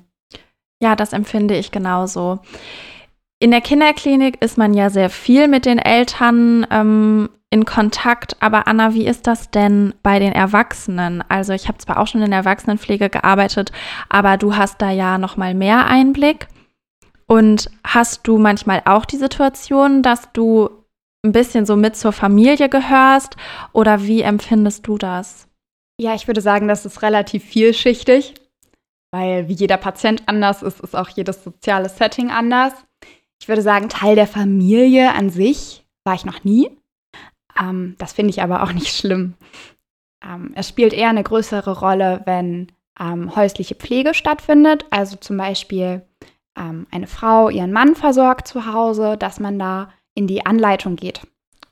Ja, 0.81 0.95
das 0.95 1.13
empfinde 1.13 1.57
ich 1.57 1.71
genauso. 1.71 2.41
In 3.39 3.51
der 3.51 3.61
Kinderklinik 3.61 4.43
ist 4.43 4.59
man 4.59 4.75
ja 4.75 4.91
sehr 4.91 5.11
viel 5.11 5.49
mit 5.49 5.67
den 5.67 5.79
Eltern 5.79 6.67
ähm, 6.71 7.29
in 7.57 7.65
Kontakt. 7.65 8.37
Aber 8.41 8.69
Anna, 8.69 8.95
wie 8.95 9.07
ist 9.07 9.27
das 9.27 9.51
denn 9.51 9.95
bei 10.03 10.19
den 10.19 10.33
Erwachsenen? 10.33 11.25
Also 11.29 11.53
ich 11.55 11.69
habe 11.69 11.79
zwar 11.79 11.99
auch 11.99 12.07
schon 12.07 12.23
in 12.23 12.31
der 12.31 12.41
Erwachsenenpflege 12.41 13.09
gearbeitet, 13.09 13.73
aber 14.09 14.37
du 14.37 14.57
hast 14.57 14.81
da 14.83 14.91
ja 14.91 15.19
noch 15.19 15.37
mal 15.37 15.55
mehr 15.55 15.87
Einblick. 15.87 16.49
Und 17.27 17.71
hast 17.83 18.29
du 18.29 18.39
manchmal 18.39 18.83
auch 18.85 19.05
die 19.05 19.17
Situation, 19.17 20.03
dass 20.03 20.31
du 20.33 20.71
ein 21.25 21.33
bisschen 21.33 21.67
so 21.67 21.75
mit 21.75 21.97
zur 21.97 22.13
Familie 22.13 22.69
gehörst? 22.69 23.37
Oder 23.73 24.05
wie 24.05 24.21
empfindest 24.21 24.87
du 24.87 24.97
das? 24.97 25.49
Ja, 25.99 26.15
ich 26.15 26.29
würde 26.29 26.41
sagen, 26.41 26.69
das 26.69 26.87
ist 26.87 27.03
relativ 27.03 27.43
vielschichtig, 27.43 28.35
weil 29.13 29.49
wie 29.49 29.55
jeder 29.55 29.79
Patient 29.79 30.23
anders 30.27 30.63
ist, 30.63 30.81
ist 30.81 30.95
auch 30.95 31.09
jedes 31.09 31.43
soziale 31.43 31.89
Setting 31.89 32.31
anders. 32.31 32.75
Ich 33.41 33.49
würde 33.49 33.63
sagen, 33.63 33.89
Teil 33.89 34.15
der 34.15 34.27
Familie 34.27 35.15
an 35.15 35.31
sich 35.31 35.85
war 36.05 36.15
ich 36.15 36.27
noch 36.27 36.45
nie. 36.45 36.71
Ähm, 37.61 37.97
das 37.99 38.13
finde 38.13 38.31
ich 38.31 38.43
aber 38.43 38.63
auch 38.63 38.73
nicht 38.73 38.97
schlimm. 38.97 39.35
Ähm, 40.25 40.53
es 40.55 40.69
spielt 40.69 40.93
eher 40.93 41.11
eine 41.11 41.23
größere 41.23 41.79
Rolle, 41.79 42.23
wenn 42.25 42.73
ähm, 42.99 43.35
häusliche 43.37 43.75
Pflege 43.75 44.15
stattfindet, 44.15 44.87
also 44.91 45.17
zum 45.17 45.37
Beispiel 45.37 46.03
ähm, 46.59 46.87
eine 46.91 47.07
Frau 47.07 47.51
ihren 47.51 47.73
Mann 47.73 47.95
versorgt 47.95 48.49
zu 48.49 48.73
Hause, 48.73 49.17
dass 49.19 49.41
man 49.41 49.59
da 49.59 49.91
in 50.15 50.27
die 50.27 50.47
Anleitung 50.47 50.97
geht 50.97 51.27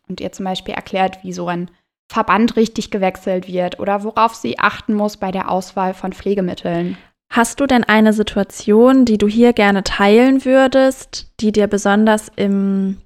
und 0.09 0.21
ihr 0.21 0.33
zum 0.33 0.45
Beispiel 0.45 0.75
erklärt, 0.75 1.23
wie 1.23 1.33
so 1.33 1.49
ein 1.49 1.71
Verband 2.12 2.57
richtig 2.57 2.91
gewechselt 2.91 3.49
wird 3.49 3.81
oder 3.81 4.05
worauf 4.05 4.35
sie 4.35 4.59
achten 4.59 4.95
muss 4.95 5.17
bei 5.17 5.31
der 5.31 5.50
Auswahl 5.50 5.95
von 5.95 6.12
Pflegemitteln. 6.12 6.99
Hast 7.31 7.59
du 7.61 7.67
denn 7.67 7.83
eine 7.83 8.12
Situation, 8.12 9.07
die 9.07 9.17
du 9.17 9.26
hier 9.26 9.55
gerne 9.55 9.83
teilen 9.83 10.45
würdest, 10.45 11.33
die 11.41 11.50
dir 11.50 11.67
besonders 11.67 12.31
im 12.37 12.99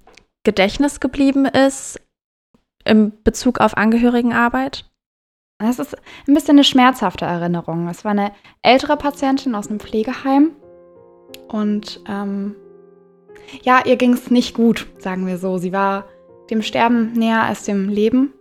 Gedächtnis 0.43 0.99
geblieben 0.99 1.47
ist 1.47 2.01
im 2.89 3.13
Bezug 3.23 3.61
auf 3.61 3.77
Angehörigenarbeit? 3.77 4.85
Das 5.59 5.79
ist 5.79 5.97
ein 6.27 6.35
bisschen 6.35 6.57
eine 6.57 6.65
schmerzhafte 6.65 7.25
Erinnerung. 7.25 7.89
Es 7.89 8.05
war 8.05 8.13
eine 8.13 8.33
ältere 8.63 8.97
Patientin 8.97 9.55
aus 9.55 9.69
einem 9.69 9.81
Pflegeheim 9.81 10.53
und 11.49 12.01
ähm, 12.09 12.55
ja, 13.63 13.81
ihr 13.85 13.97
ging 13.97 14.13
es 14.13 14.31
nicht 14.31 14.55
gut, 14.55 14.87
sagen 14.99 15.27
wir 15.27 15.39
so. 15.39 15.59
Sie 15.59 15.73
war 15.73 16.05
dem 16.51 16.63
Sterben 16.63 17.13
näher 17.13 17.43
als 17.43 17.65
dem 17.65 17.89
Leben 17.89 18.33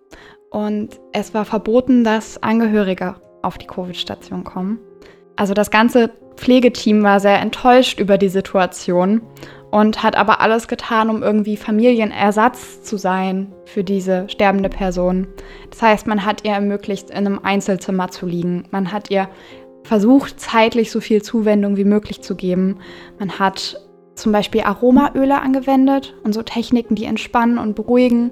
und 0.52 1.00
es 1.12 1.34
war 1.34 1.46
verboten, 1.46 2.04
dass 2.04 2.42
Angehörige 2.42 3.16
auf 3.42 3.58
die 3.58 3.68
Covid-Station 3.68 4.44
kommen. 4.44 4.80
Also 5.36 5.54
das 5.54 5.72
ganze 5.72 6.10
Pflegeteam 6.36 7.04
war 7.04 7.20
sehr 7.20 7.40
enttäuscht 7.40 8.00
über 8.00 8.18
die 8.18 8.30
Situation 8.30 9.22
und 9.72 10.04
hat 10.04 10.16
aber 10.16 10.40
alles 10.42 10.68
getan, 10.68 11.10
um 11.10 11.24
irgendwie 11.24 11.58
Familienersatz 11.58 12.84
zu 12.84 12.98
sein 12.98 13.54
für 13.66 13.84
diese 13.84 14.30
sterbende 14.30 14.70
Person. 14.70 15.28
Das 15.70 15.82
heißt, 15.82 16.08
man 16.08 16.26
hat 16.26 16.46
ihr 16.46 16.52
ermöglicht, 16.52 17.10
in 17.10 17.18
einem 17.18 17.40
Einzelzimmer 17.40 18.10
zu 18.10 18.26
liegen. 18.26 18.66
Man 18.72 18.92
hat 18.92 19.12
ihr 19.12 19.30
versucht, 19.84 20.40
zeitlich 20.40 20.92
so 20.92 21.00
viel 21.00 21.22
Zuwendung 21.22 21.78
wie 21.78 21.86
möglich 21.86 22.22
zu 22.22 22.36
geben. 22.36 22.80
Man 23.20 23.40
hat 23.40 23.82
zum 24.16 24.32
Beispiel 24.32 24.62
Aromaöle 24.62 25.42
angewendet 25.42 26.16
und 26.24 26.34
so 26.34 26.42
Techniken, 26.42 26.96
die 26.96 27.06
entspannen 27.06 27.58
und 27.58 27.76
beruhigen, 27.76 28.32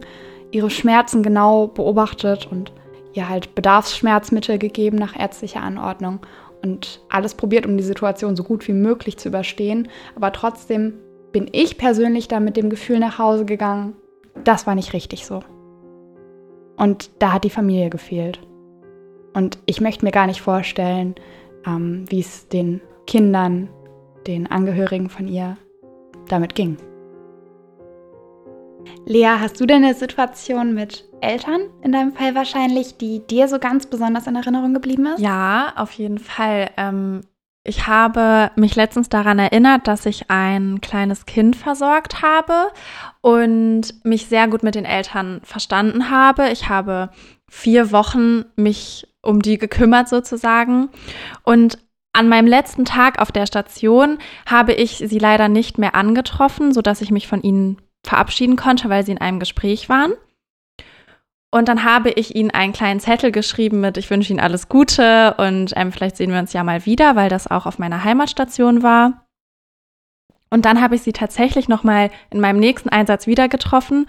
ihre 0.52 0.70
Schmerzen 0.70 1.22
genau 1.22 1.68
beobachtet 1.68 2.48
und 2.50 2.72
ihr 3.14 3.30
halt 3.30 3.56
Bedarfsschmerzmittel 3.56 4.58
gegeben 4.58 4.98
nach 4.98 5.18
ärztlicher 5.18 5.62
Anordnung 5.62 6.20
und 6.62 7.02
alles 7.10 7.36
probiert, 7.36 7.66
um 7.66 7.78
die 7.78 7.84
Situation 7.84 8.36
so 8.36 8.44
gut 8.44 8.68
wie 8.68 8.74
möglich 8.74 9.18
zu 9.18 9.30
überstehen. 9.30 9.88
Aber 10.16 10.32
trotzdem 10.32 10.96
bin 11.36 11.50
ich 11.52 11.78
persönlich 11.78 12.30
da 12.30 12.40
mit 12.40 12.56
dem 12.56 12.70
Gefühl 12.70 12.98
nach 12.98 13.20
Hause 13.20 13.44
gegangen, 13.44 13.94
das 14.46 14.66
war 14.68 14.74
nicht 14.74 14.94
richtig 14.94 15.26
so. 15.26 15.42
Und 16.78 17.12
da 17.20 17.34
hat 17.34 17.44
die 17.44 17.50
Familie 17.50 17.90
gefehlt. 17.90 18.40
Und 19.34 19.58
ich 19.66 19.82
möchte 19.82 20.06
mir 20.06 20.12
gar 20.12 20.28
nicht 20.28 20.40
vorstellen, 20.40 21.14
ähm, 21.68 22.06
wie 22.08 22.22
es 22.22 22.48
den 22.48 22.80
Kindern, 23.06 23.68
den 24.28 24.50
Angehörigen 24.50 25.10
von 25.10 25.28
ihr 25.28 25.58
damit 26.30 26.56
ging. 26.56 26.78
Lea, 29.06 29.36
hast 29.38 29.60
du 29.60 29.66
denn 29.66 29.84
eine 29.84 29.94
Situation 29.94 30.74
mit 30.74 31.04
Eltern, 31.20 31.64
in 31.82 31.92
deinem 31.92 32.14
Fall 32.14 32.34
wahrscheinlich, 32.34 32.96
die 32.96 33.28
dir 33.28 33.50
so 33.50 33.60
ganz 33.60 33.88
besonders 33.88 34.26
in 34.26 34.38
Erinnerung 34.38 34.74
geblieben 34.74 35.08
ist? 35.08 35.20
Ja, 35.20 35.74
auf 35.76 35.92
jeden 35.92 36.20
Fall. 36.20 36.70
Ähm, 36.78 37.24
ich 37.68 37.88
habe 37.88 38.52
mich 38.56 38.76
letztens 38.76 39.10
daran 39.10 39.40
erinnert, 39.40 39.88
dass 39.88 40.06
ich 40.06 40.30
ein 40.30 40.82
kleines 40.82 41.26
Kind 41.26 41.56
versorgt 41.56 42.22
habe 42.22 42.72
und 43.22 44.06
mich 44.06 44.28
sehr 44.28 44.48
gut 44.48 44.62
mit 44.62 44.76
den 44.76 44.86
Eltern 44.86 45.42
verstanden 45.44 46.12
habe. 46.12 46.50
Ich 46.52 46.70
habe 46.70 47.10
vier 47.50 47.92
Wochen 47.92 48.46
mich 48.56 49.08
um 49.24 49.42
die 49.42 49.58
gekümmert 49.58 50.08
sozusagen. 50.08 50.90
Und 51.44 51.80
an 52.14 52.30
meinem 52.30 52.48
letzten 52.48 52.86
Tag 52.86 53.20
auf 53.20 53.32
der 53.32 53.48
Station 53.48 54.20
habe 54.46 54.74
ich 54.74 55.04
sie 55.04 55.20
leider 55.20 55.50
nicht 55.50 55.80
mehr 55.80 55.96
angetroffen, 55.96 56.72
sodass 56.72 57.02
ich 57.02 57.10
mich 57.10 57.28
von 57.28 57.42
ihnen 57.42 57.82
verabschieden 58.06 58.58
konnte, 58.58 58.90
weil 58.90 59.04
sie 59.04 59.12
in 59.12 59.18
einem 59.18 59.40
Gespräch 59.40 59.90
waren. 59.90 60.14
Und 61.56 61.70
dann 61.70 61.86
habe 61.86 62.10
ich 62.10 62.36
ihnen 62.36 62.52
einen 62.52 62.74
kleinen 62.74 63.00
Zettel 63.00 63.32
geschrieben 63.32 63.80
mit, 63.80 63.96
ich 63.96 64.10
wünsche 64.10 64.34
ihnen 64.34 64.42
alles 64.42 64.68
Gute 64.68 65.36
und 65.38 65.72
ähm, 65.78 65.94
vielleicht 65.94 66.18
sehen 66.18 66.34
wir 66.34 66.40
uns 66.40 66.52
ja 66.52 66.66
mal 66.66 66.86
wieder, 66.86 67.16
weil 67.16 67.30
das 67.30 67.50
auch 67.50 67.66
auf 67.66 67.80
meiner 67.80 68.04
Heimatstation 68.04 68.84
war. 68.84 69.26
Und 70.50 70.66
dann 70.66 70.82
habe 70.82 70.96
ich 70.96 71.02
sie 71.04 71.14
tatsächlich 71.14 71.70
nochmal 71.70 72.12
in 72.30 72.42
meinem 72.42 72.60
nächsten 72.60 72.90
Einsatz 72.90 73.26
wieder 73.26 73.48
getroffen 73.48 74.06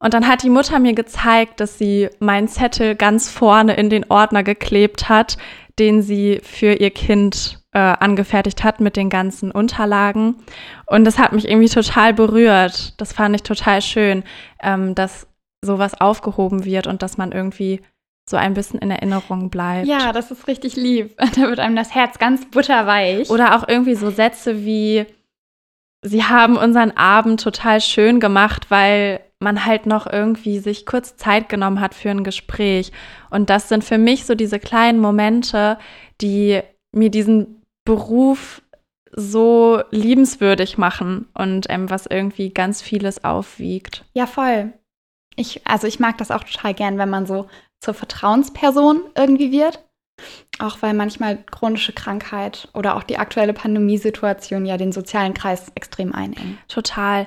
und 0.00 0.14
dann 0.14 0.26
hat 0.26 0.42
die 0.42 0.50
Mutter 0.50 0.80
mir 0.80 0.94
gezeigt, 0.94 1.60
dass 1.60 1.78
sie 1.78 2.08
meinen 2.18 2.48
Zettel 2.48 2.96
ganz 2.96 3.30
vorne 3.30 3.74
in 3.74 3.88
den 3.88 4.10
Ordner 4.10 4.42
geklebt 4.42 5.08
hat, 5.08 5.38
den 5.78 6.02
sie 6.02 6.40
für 6.42 6.72
ihr 6.72 6.90
Kind 6.90 7.60
äh, 7.70 7.78
angefertigt 7.78 8.64
hat 8.64 8.80
mit 8.80 8.96
den 8.96 9.10
ganzen 9.10 9.52
Unterlagen. 9.52 10.38
Und 10.86 11.04
das 11.04 11.20
hat 11.20 11.32
mich 11.32 11.48
irgendwie 11.48 11.68
total 11.68 12.12
berührt. 12.14 13.00
Das 13.00 13.12
fand 13.12 13.36
ich 13.36 13.44
total 13.44 13.80
schön, 13.80 14.24
ähm, 14.60 14.96
dass 14.96 15.28
sowas 15.64 16.00
aufgehoben 16.00 16.64
wird 16.64 16.86
und 16.86 17.02
dass 17.02 17.16
man 17.16 17.32
irgendwie 17.32 17.80
so 18.28 18.36
ein 18.36 18.54
bisschen 18.54 18.78
in 18.80 18.90
Erinnerung 18.90 19.50
bleibt. 19.50 19.86
Ja, 19.86 20.12
das 20.12 20.30
ist 20.30 20.46
richtig 20.48 20.76
lieb. 20.76 21.16
Da 21.36 21.42
wird 21.42 21.60
einem 21.60 21.76
das 21.76 21.94
Herz 21.94 22.18
ganz 22.18 22.46
butterweich. 22.46 23.30
Oder 23.30 23.56
auch 23.56 23.68
irgendwie 23.68 23.94
so 23.94 24.10
Sätze 24.10 24.64
wie, 24.64 25.06
sie 26.02 26.24
haben 26.24 26.56
unseren 26.56 26.92
Abend 26.92 27.42
total 27.42 27.80
schön 27.80 28.20
gemacht, 28.20 28.70
weil 28.70 29.20
man 29.40 29.66
halt 29.66 29.84
noch 29.86 30.10
irgendwie 30.10 30.58
sich 30.58 30.86
kurz 30.86 31.16
Zeit 31.16 31.48
genommen 31.48 31.80
hat 31.80 31.94
für 31.94 32.10
ein 32.10 32.24
Gespräch. 32.24 32.92
Und 33.30 33.50
das 33.50 33.68
sind 33.68 33.84
für 33.84 33.98
mich 33.98 34.24
so 34.24 34.34
diese 34.34 34.58
kleinen 34.58 35.00
Momente, 35.00 35.78
die 36.22 36.62
mir 36.92 37.10
diesen 37.10 37.62
Beruf 37.84 38.62
so 39.12 39.82
liebenswürdig 39.90 40.78
machen 40.78 41.28
und 41.34 41.66
ähm, 41.68 41.90
was 41.90 42.06
irgendwie 42.06 42.50
ganz 42.50 42.82
vieles 42.82 43.22
aufwiegt. 43.22 44.04
Ja, 44.14 44.26
voll. 44.26 44.72
Ich, 45.36 45.66
also 45.66 45.86
ich 45.86 46.00
mag 46.00 46.18
das 46.18 46.30
auch 46.30 46.44
total 46.44 46.74
gern, 46.74 46.98
wenn 46.98 47.10
man 47.10 47.26
so 47.26 47.48
zur 47.80 47.94
Vertrauensperson 47.94 49.02
irgendwie 49.16 49.52
wird. 49.52 49.84
Auch 50.60 50.78
weil 50.80 50.94
manchmal 50.94 51.38
chronische 51.38 51.92
Krankheit 51.92 52.68
oder 52.72 52.96
auch 52.96 53.02
die 53.02 53.18
aktuelle 53.18 53.52
Pandemiesituation 53.52 54.64
ja 54.64 54.76
den 54.76 54.92
sozialen 54.92 55.34
Kreis 55.34 55.72
extrem 55.74 56.14
einengen. 56.14 56.58
Total. 56.68 57.26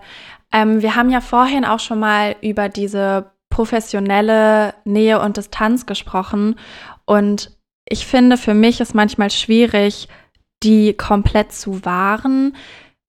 Ähm, 0.53 0.81
wir 0.81 0.95
haben 0.95 1.09
ja 1.09 1.19
vorhin 1.19 1.65
auch 1.65 1.81
schon 1.81 1.99
mal 1.99 2.37
über 2.41 2.69
diese 2.69 3.31
professionelle 3.49 4.73
Nähe 4.85 5.19
und 5.19 5.35
Distanz 5.35 5.85
gesprochen. 5.85 6.57
Und 7.05 7.57
ich 7.85 8.05
finde, 8.05 8.37
für 8.37 8.53
mich 8.53 8.79
ist 8.79 8.95
manchmal 8.95 9.31
schwierig, 9.31 10.07
die 10.63 10.93
komplett 10.93 11.51
zu 11.51 11.83
wahren, 11.85 12.55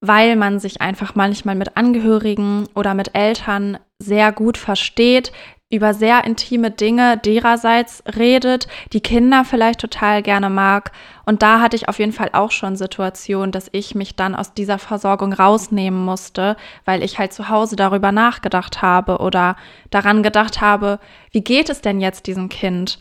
weil 0.00 0.37
man 0.37 0.61
sich 0.61 0.81
einfach 0.81 1.14
manchmal 1.14 1.55
mit 1.55 1.76
Angehörigen 1.76 2.69
oder 2.75 2.95
mit 2.95 3.14
Eltern 3.14 3.78
sehr 3.99 4.33
gut 4.33 4.57
versteht, 4.57 5.33
über 5.71 5.93
sehr 5.93 6.25
intime 6.25 6.71
Dinge 6.71 7.19
dererseits 7.19 8.02
redet, 8.17 8.69
die 8.93 9.02
Kinder 9.02 9.45
vielleicht 9.45 9.81
total 9.81 10.23
gerne 10.23 10.49
mag. 10.49 10.93
Und 11.26 11.43
da 11.43 11.61
hatte 11.61 11.76
ich 11.76 11.88
auf 11.88 11.99
jeden 11.99 12.12
Fall 12.12 12.31
auch 12.33 12.52
schon 12.52 12.75
Situationen, 12.75 13.52
dass 13.52 13.69
ich 13.73 13.95
mich 13.95 14.17
dann 14.17 14.35
aus 14.35 14.55
dieser 14.55 14.78
Versorgung 14.78 15.35
rausnehmen 15.35 16.02
musste, 16.02 16.57
weil 16.87 17.02
ich 17.02 17.19
halt 17.19 17.35
zu 17.35 17.50
Hause 17.50 17.76
darüber 17.76 18.12
nachgedacht 18.12 18.81
habe 18.81 19.19
oder 19.19 19.57
daran 19.90 20.23
gedacht 20.23 20.62
habe, 20.62 21.00
wie 21.33 21.45
geht 21.45 21.69
es 21.69 21.83
denn 21.83 22.00
jetzt 22.00 22.26
diesem 22.26 22.49
Kind? 22.49 22.99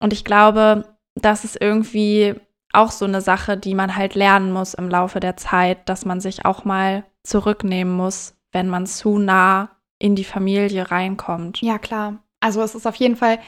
Und 0.00 0.14
ich 0.14 0.24
glaube, 0.24 0.84
das 1.14 1.44
ist 1.44 1.60
irgendwie 1.60 2.36
auch 2.72 2.90
so 2.90 3.04
eine 3.04 3.20
Sache, 3.20 3.56
die 3.56 3.74
man 3.74 3.96
halt 3.96 4.14
lernen 4.14 4.52
muss 4.52 4.74
im 4.74 4.88
Laufe 4.88 5.20
der 5.20 5.36
Zeit, 5.36 5.88
dass 5.88 6.04
man 6.04 6.20
sich 6.20 6.44
auch 6.44 6.64
mal 6.64 7.04
zurücknehmen 7.22 7.94
muss, 7.94 8.34
wenn 8.52 8.68
man 8.68 8.86
zu 8.86 9.18
nah 9.18 9.70
in 9.98 10.14
die 10.14 10.24
Familie 10.24 10.90
reinkommt. 10.90 11.60
Ja, 11.60 11.78
klar. 11.78 12.18
Also 12.40 12.62
es 12.62 12.74
ist 12.74 12.86
auf 12.86 12.94
jeden 12.96 13.16
Fall 13.16 13.38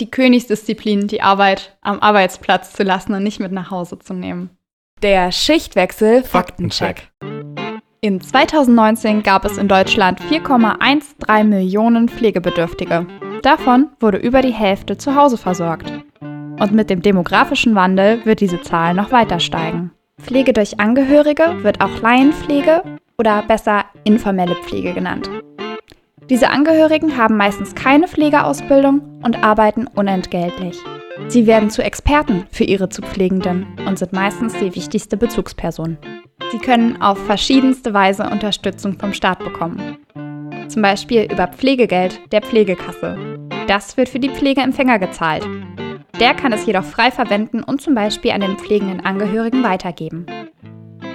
die 0.00 0.10
Königsdisziplin, 0.10 1.08
die 1.08 1.22
Arbeit 1.22 1.76
am 1.80 2.00
Arbeitsplatz 2.00 2.72
zu 2.72 2.82
lassen 2.82 3.14
und 3.14 3.22
nicht 3.22 3.40
mit 3.40 3.52
nach 3.52 3.70
Hause 3.70 3.98
zu 3.98 4.14
nehmen. 4.14 4.50
Der 5.02 5.32
Schichtwechsel 5.32 6.22
Faktencheck. 6.24 7.10
In 8.00 8.20
2019 8.20 9.22
gab 9.24 9.44
es 9.44 9.58
in 9.58 9.66
Deutschland 9.66 10.20
4,13 10.20 11.44
Millionen 11.44 12.08
Pflegebedürftige. 12.08 13.06
Davon 13.42 13.90
wurde 14.00 14.18
über 14.18 14.40
die 14.40 14.52
Hälfte 14.52 14.96
zu 14.98 15.16
Hause 15.16 15.36
versorgt. 15.36 15.92
Und 16.58 16.72
mit 16.72 16.90
dem 16.90 17.02
demografischen 17.02 17.74
Wandel 17.74 18.24
wird 18.24 18.40
diese 18.40 18.60
Zahl 18.60 18.94
noch 18.94 19.12
weiter 19.12 19.40
steigen. 19.40 19.92
Pflege 20.20 20.52
durch 20.52 20.80
Angehörige 20.80 21.62
wird 21.62 21.80
auch 21.80 22.00
Laienpflege 22.00 22.82
oder 23.18 23.42
besser 23.42 23.84
informelle 24.04 24.56
Pflege 24.56 24.92
genannt. 24.92 25.30
Diese 26.28 26.50
Angehörigen 26.50 27.16
haben 27.16 27.36
meistens 27.36 27.74
keine 27.74 28.06
Pflegeausbildung 28.06 29.20
und 29.22 29.42
arbeiten 29.42 29.86
unentgeltlich. 29.86 30.78
Sie 31.28 31.46
werden 31.46 31.70
zu 31.70 31.82
Experten 31.82 32.44
für 32.50 32.64
ihre 32.64 32.88
zu 32.88 33.02
Pflegenden 33.02 33.66
und 33.86 33.98
sind 33.98 34.12
meistens 34.12 34.52
die 34.54 34.74
wichtigste 34.74 35.16
Bezugsperson. 35.16 35.96
Sie 36.52 36.58
können 36.58 37.00
auf 37.00 37.18
verschiedenste 37.26 37.92
Weise 37.92 38.24
Unterstützung 38.24 38.98
vom 38.98 39.12
Staat 39.12 39.40
bekommen. 39.40 39.98
Zum 40.68 40.82
Beispiel 40.82 41.28
über 41.30 41.48
Pflegegeld 41.48 42.20
der 42.30 42.42
Pflegekasse. 42.42 43.16
Das 43.66 43.96
wird 43.96 44.08
für 44.08 44.20
die 44.20 44.30
Pflegeempfänger 44.30 44.98
gezahlt. 44.98 45.46
Der 46.20 46.34
kann 46.34 46.52
es 46.52 46.66
jedoch 46.66 46.84
frei 46.84 47.10
verwenden 47.10 47.62
und 47.62 47.80
zum 47.80 47.94
Beispiel 47.94 48.32
an 48.32 48.40
den 48.40 48.58
pflegenden 48.58 49.00
Angehörigen 49.00 49.62
weitergeben. 49.62 50.26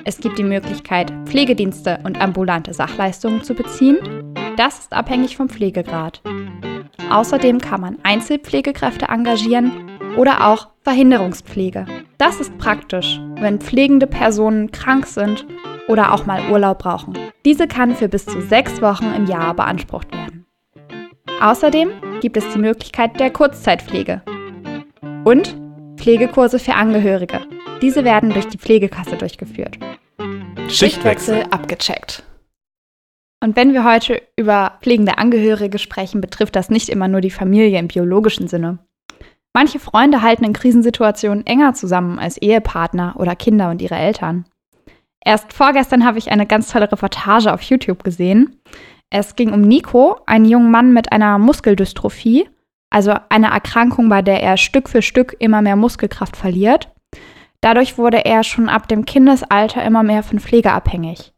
Es 0.05 0.19
gibt 0.19 0.37
die 0.37 0.43
Möglichkeit, 0.43 1.13
Pflegedienste 1.25 1.99
und 2.03 2.21
ambulante 2.21 2.73
Sachleistungen 2.73 3.43
zu 3.43 3.53
beziehen. 3.53 3.97
Das 4.55 4.79
ist 4.79 4.93
abhängig 4.93 5.35
vom 5.35 5.49
Pflegegrad. 5.49 6.21
Außerdem 7.09 7.59
kann 7.59 7.81
man 7.81 7.97
Einzelpflegekräfte 8.03 9.07
engagieren 9.09 9.89
oder 10.17 10.47
auch 10.47 10.69
Verhinderungspflege. 10.81 11.85
Das 12.17 12.39
ist 12.39 12.57
praktisch, 12.57 13.19
wenn 13.39 13.59
pflegende 13.59 14.07
Personen 14.07 14.71
krank 14.71 15.07
sind 15.07 15.45
oder 15.87 16.13
auch 16.13 16.25
mal 16.25 16.49
Urlaub 16.49 16.79
brauchen. 16.79 17.17
Diese 17.45 17.67
kann 17.67 17.95
für 17.95 18.07
bis 18.07 18.25
zu 18.25 18.41
sechs 18.41 18.81
Wochen 18.81 19.11
im 19.15 19.25
Jahr 19.25 19.53
beansprucht 19.53 20.13
werden. 20.13 20.45
Außerdem 21.41 21.89
gibt 22.21 22.37
es 22.37 22.47
die 22.53 22.59
Möglichkeit 22.59 23.19
der 23.19 23.31
Kurzzeitpflege 23.31 24.21
und 25.23 25.55
Pflegekurse 25.95 26.59
für 26.59 26.75
Angehörige. 26.75 27.41
Diese 27.81 28.03
werden 28.03 28.31
durch 28.31 28.47
die 28.47 28.57
Pflegekasse 28.57 29.15
durchgeführt. 29.15 29.77
Schichtwechsel. 30.69 31.43
abgecheckt. 31.49 32.23
Und 33.41 33.55
wenn 33.55 33.73
wir 33.73 33.83
heute 33.83 34.21
über 34.37 34.79
pflegende 34.81 35.17
Angehörige 35.17 35.77
sprechen, 35.77 36.21
betrifft 36.21 36.55
das 36.55 36.69
nicht 36.69 36.89
immer 36.89 37.07
nur 37.07 37.21
die 37.21 37.31
Familie 37.31 37.79
im 37.79 37.87
biologischen 37.87 38.47
Sinne. 38.47 38.79
Manche 39.53 39.79
Freunde 39.79 40.21
halten 40.21 40.45
in 40.45 40.53
Krisensituationen 40.53 41.45
enger 41.45 41.73
zusammen 41.73 42.19
als 42.19 42.37
Ehepartner 42.37 43.15
oder 43.17 43.35
Kinder 43.35 43.69
und 43.69 43.81
ihre 43.81 43.95
Eltern. 43.95 44.45
Erst 45.23 45.53
vorgestern 45.53 46.05
habe 46.05 46.17
ich 46.17 46.31
eine 46.31 46.45
ganz 46.45 46.71
tolle 46.71 46.91
Reportage 46.91 47.53
auf 47.53 47.61
YouTube 47.61 48.03
gesehen. 48.03 48.59
Es 49.09 49.35
ging 49.35 49.53
um 49.53 49.61
Nico, 49.61 50.17
einen 50.25 50.45
jungen 50.45 50.71
Mann 50.71 50.91
mit 50.91 51.11
einer 51.11 51.37
Muskeldystrophie, 51.37 52.49
also 52.93 53.13
einer 53.29 53.49
Erkrankung, 53.49 54.07
bei 54.07 54.21
der 54.21 54.41
er 54.43 54.57
Stück 54.57 54.87
für 54.87 55.01
Stück 55.01 55.35
immer 55.39 55.61
mehr 55.61 55.75
Muskelkraft 55.75 56.37
verliert. 56.37 56.89
Dadurch 57.61 57.97
wurde 57.97 58.25
er 58.25 58.43
schon 58.43 58.69
ab 58.69 58.87
dem 58.87 59.05
Kindesalter 59.05 59.83
immer 59.83 60.03
mehr 60.03 60.21
von 60.21 60.39
Pflege 60.39 60.71
abhängig. 60.71 61.33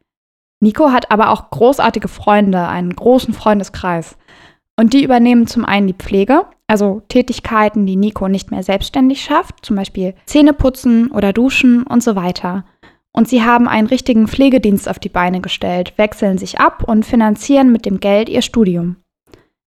Nico 0.60 0.92
hat 0.92 1.12
aber 1.12 1.30
auch 1.30 1.52
großartige 1.52 2.08
Freunde, 2.08 2.68
einen 2.68 2.96
großen 2.96 3.34
Freundeskreis. 3.34 4.18
Und 4.76 4.94
die 4.94 5.04
übernehmen 5.04 5.48
zum 5.48 5.64
einen 5.64 5.88
die 5.88 5.94
Pflege, 5.94 6.46
also 6.68 7.04
Tätigkeiten, 7.08 7.86
die 7.86 7.96
Nico 7.96 8.28
nicht 8.28 8.52
mehr 8.52 8.64
selbstständig 8.64 9.24
schafft, 9.24 9.64
zum 9.64 9.76
Beispiel 9.76 10.16
Zähne 10.26 10.54
putzen 10.54 11.12
oder 11.12 11.32
duschen 11.32 11.84
und 11.84 12.04
so 12.04 12.16
weiter. 12.16 12.66
Und 13.14 13.30
sie 13.30 13.44
haben 13.44 13.70
einen 13.70 13.88
richtigen 13.88 14.28
Pflegedienst 14.28 14.90
auf 14.90 15.00
die 15.00 15.10
Beine 15.10 15.40
gestellt, 15.40 15.94
wechseln 15.98 16.38
sich 16.38 16.60
ab 16.60 16.84
und 16.86 17.06
finanzieren 17.06 17.72
mit 17.72 17.86
dem 17.86 18.02
Geld 18.02 18.28
ihr 18.28 18.42
Studium. 18.42 18.98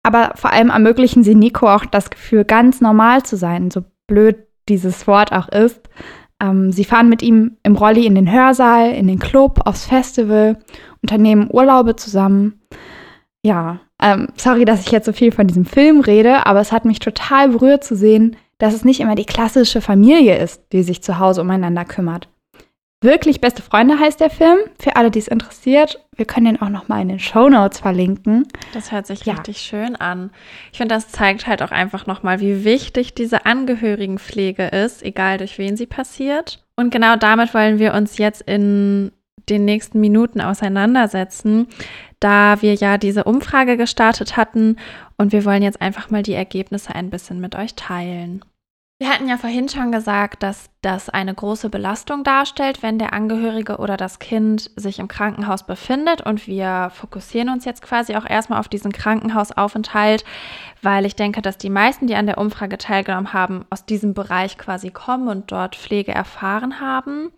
Aber 0.07 0.35
vor 0.37 0.53
allem 0.53 0.71
ermöglichen 0.71 1.25
sie 1.25 1.35
Nico 1.35 1.69
auch 1.69 1.85
das 1.85 2.11
Gefühl, 2.11 2.45
ganz 2.45 2.81
normal 2.81 3.25
zu 3.25 3.37
sein, 3.37 3.73
so 3.73 3.83
blöd 4.07 4.37
dieses 4.69 5.09
Wort 5.09 5.33
auch 5.33 5.49
ist. 5.49 5.81
Ähm, 6.41 6.71
sie 6.71 6.85
fahren 6.85 7.09
mit 7.09 7.23
ihm 7.23 7.57
im 7.65 7.75
Rolli 7.75 8.07
in 8.07 8.15
den 8.15 8.31
Hörsaal, 8.31 8.93
in 8.93 9.09
den 9.09 9.19
Club, 9.19 9.63
aufs 9.65 9.85
Festival, 9.85 10.59
unternehmen 11.03 11.49
Urlaube 11.53 11.97
zusammen. 11.97 12.61
Ja, 13.43 13.81
ähm, 14.01 14.29
sorry, 14.37 14.65
dass 14.65 14.87
ich 14.87 14.93
jetzt 14.93 15.07
so 15.07 15.13
viel 15.13 15.33
von 15.33 15.49
diesem 15.49 15.65
Film 15.65 15.99
rede, 15.99 16.47
aber 16.47 16.61
es 16.61 16.71
hat 16.71 16.85
mich 16.85 17.01
total 17.01 17.49
berührt 17.49 17.83
zu 17.83 17.97
sehen, 17.97 18.37
dass 18.59 18.75
es 18.75 18.85
nicht 18.85 19.01
immer 19.01 19.17
die 19.17 19.25
klassische 19.25 19.81
Familie 19.81 20.39
ist, 20.39 20.73
die 20.73 20.85
sich 20.85 21.03
zu 21.03 21.19
Hause 21.19 21.41
umeinander 21.41 21.85
kümmert. 21.85 22.29
Wirklich 23.03 23.43
beste 23.43 23.63
Freunde 23.63 23.99
heißt 23.99 24.21
der 24.21 24.31
Film. 24.31 24.59
Für 24.81 24.97
alle, 24.97 25.11
die 25.11 25.19
es 25.19 25.29
interessiert, 25.29 26.03
wir 26.17 26.25
können 26.25 26.47
den 26.47 26.63
auch 26.63 26.71
noch 26.71 26.89
mal 26.89 27.03
in 27.03 27.09
den 27.09 27.19
Show 27.19 27.49
Notes 27.49 27.81
verlinken. 27.81 28.49
Das 28.73 28.91
hört 28.91 29.07
sich 29.07 29.25
ja. 29.27 29.35
richtig 29.35 29.59
schön 29.59 29.97
an. 29.97 30.31
Ich 30.73 30.79
finde, 30.79 30.95
das 30.95 31.09
zeigt 31.09 31.47
halt 31.47 31.63
auch 31.63 31.73
einfach 31.73 32.07
noch 32.07 32.23
mal, 32.23 32.41
wie 32.41 32.65
wichtig 32.65 33.15
diese 33.15 33.45
Angehörigenpflege 33.45 34.69
ist, 34.69 35.03
egal 35.03 35.37
durch 35.37 35.59
wen 35.59 35.77
sie 35.77 35.87
passiert. 35.87 36.65
Und 36.75 36.91
genau 36.91 37.17
damit 37.17 37.53
wollen 37.53 37.79
wir 37.79 37.93
uns 37.93 38.17
jetzt 38.17 38.41
in 38.43 39.13
den 39.49 39.65
nächsten 39.67 40.01
Minuten 40.01 40.41
auseinandersetzen, 40.41 41.69
da 42.19 42.61
wir 42.63 42.75
ja 42.75 42.97
diese 42.97 43.25
Umfrage 43.25 43.77
gestartet 43.77 44.37
hatten 44.37 44.77
und 45.19 45.33
wir 45.33 45.45
wollen 45.45 45.63
jetzt 45.63 45.81
einfach 45.81 46.11
mal 46.11 46.23
die 46.23 46.35
Ergebnisse 46.35 46.95
ein 46.95 47.11
bisschen 47.11 47.41
mit 47.41 47.55
euch 47.55 47.75
teilen. 47.75 48.43
Wir 48.99 49.11
hatten 49.11 49.29
ja 49.29 49.37
vorhin 49.37 49.69
schon 49.69 49.93
gesagt, 49.93 50.43
dass 50.43 50.71
das 50.81 51.11
eine 51.11 51.35
große 51.35 51.69
Belastung 51.69 52.25
darstellt, 52.25 52.83
wenn 52.83 52.99
der 52.99 53.13
Angehörige 53.13 53.77
oder 53.77 53.99
das 53.99 54.19
Kind 54.21 54.71
sich 54.75 55.01
im 55.01 55.07
Krankenhaus 55.07 55.67
befindet. 55.67 56.23
Und 56.23 56.47
wir 56.47 56.91
fokussieren 56.95 57.51
uns 57.51 57.67
jetzt 57.67 57.83
quasi 57.83 58.17
auch 58.17 58.25
erstmal 58.25 58.59
auf 58.59 58.69
diesen 58.69 58.93
Krankenhausaufenthalt, 58.93 60.25
weil 60.81 61.05
ich 61.05 61.15
denke, 61.15 61.43
dass 61.43 61.59
die 61.59 61.69
meisten, 61.69 62.07
die 62.07 62.15
an 62.15 62.25
der 62.25 62.39
Umfrage 62.39 62.79
teilgenommen 62.79 63.35
haben, 63.35 63.67
aus 63.69 63.85
diesem 63.85 64.15
Bereich 64.15 64.57
quasi 64.57 64.91
kommen 64.91 65.29
und 65.29 65.53
dort 65.53 65.77
Pflege 65.77 66.13
erfahren 66.13 66.81
haben. 66.81 67.33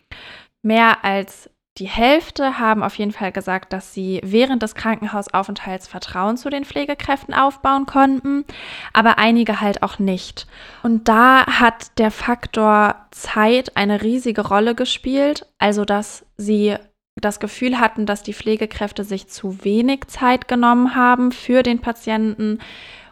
Mehr 0.62 1.04
als 1.04 1.50
die 1.78 1.88
Hälfte 1.88 2.58
haben 2.58 2.82
auf 2.82 2.96
jeden 2.96 3.12
Fall 3.12 3.32
gesagt, 3.32 3.72
dass 3.72 3.94
sie 3.94 4.20
während 4.24 4.62
des 4.62 4.74
Krankenhausaufenthalts 4.74 5.86
Vertrauen 5.86 6.36
zu 6.36 6.50
den 6.50 6.64
Pflegekräften 6.64 7.34
aufbauen 7.34 7.86
konnten, 7.86 8.44
aber 8.92 9.18
einige 9.18 9.60
halt 9.60 9.82
auch 9.82 9.98
nicht. 9.98 10.46
Und 10.82 11.08
da 11.08 11.46
hat 11.46 11.98
der 11.98 12.10
Faktor 12.10 12.96
Zeit 13.10 13.76
eine 13.76 14.02
riesige 14.02 14.46
Rolle 14.46 14.74
gespielt, 14.74 15.46
also 15.58 15.84
dass 15.84 16.26
sie 16.36 16.76
das 17.20 17.40
Gefühl 17.40 17.80
hatten, 17.80 18.06
dass 18.06 18.22
die 18.22 18.34
Pflegekräfte 18.34 19.04
sich 19.04 19.28
zu 19.28 19.64
wenig 19.64 20.06
Zeit 20.08 20.48
genommen 20.48 20.94
haben 20.94 21.32
für 21.32 21.62
den 21.62 21.80
Patienten, 21.80 22.60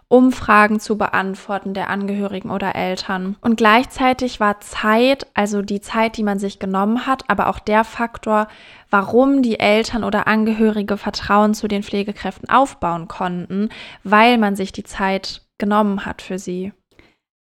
Umfragen 0.08 0.78
zu 0.78 0.96
beantworten 0.96 1.74
der 1.74 1.90
Angehörigen 1.90 2.50
oder 2.50 2.76
Eltern. 2.76 3.36
Und 3.40 3.56
gleichzeitig 3.56 4.38
war 4.38 4.60
Zeit, 4.60 5.26
also 5.34 5.62
die 5.62 5.80
Zeit, 5.80 6.16
die 6.16 6.22
man 6.22 6.38
sich 6.38 6.60
genommen 6.60 7.06
hat, 7.06 7.24
aber 7.28 7.48
auch 7.48 7.58
der 7.58 7.82
Faktor, 7.82 8.46
warum 8.88 9.42
die 9.42 9.58
Eltern 9.58 10.04
oder 10.04 10.28
Angehörige 10.28 10.96
Vertrauen 10.96 11.54
zu 11.54 11.66
den 11.66 11.82
Pflegekräften 11.82 12.48
aufbauen 12.48 13.08
konnten, 13.08 13.68
weil 14.04 14.38
man 14.38 14.54
sich 14.54 14.70
die 14.70 14.84
Zeit 14.84 15.42
genommen 15.58 16.06
hat 16.06 16.22
für 16.22 16.38
sie. 16.38 16.72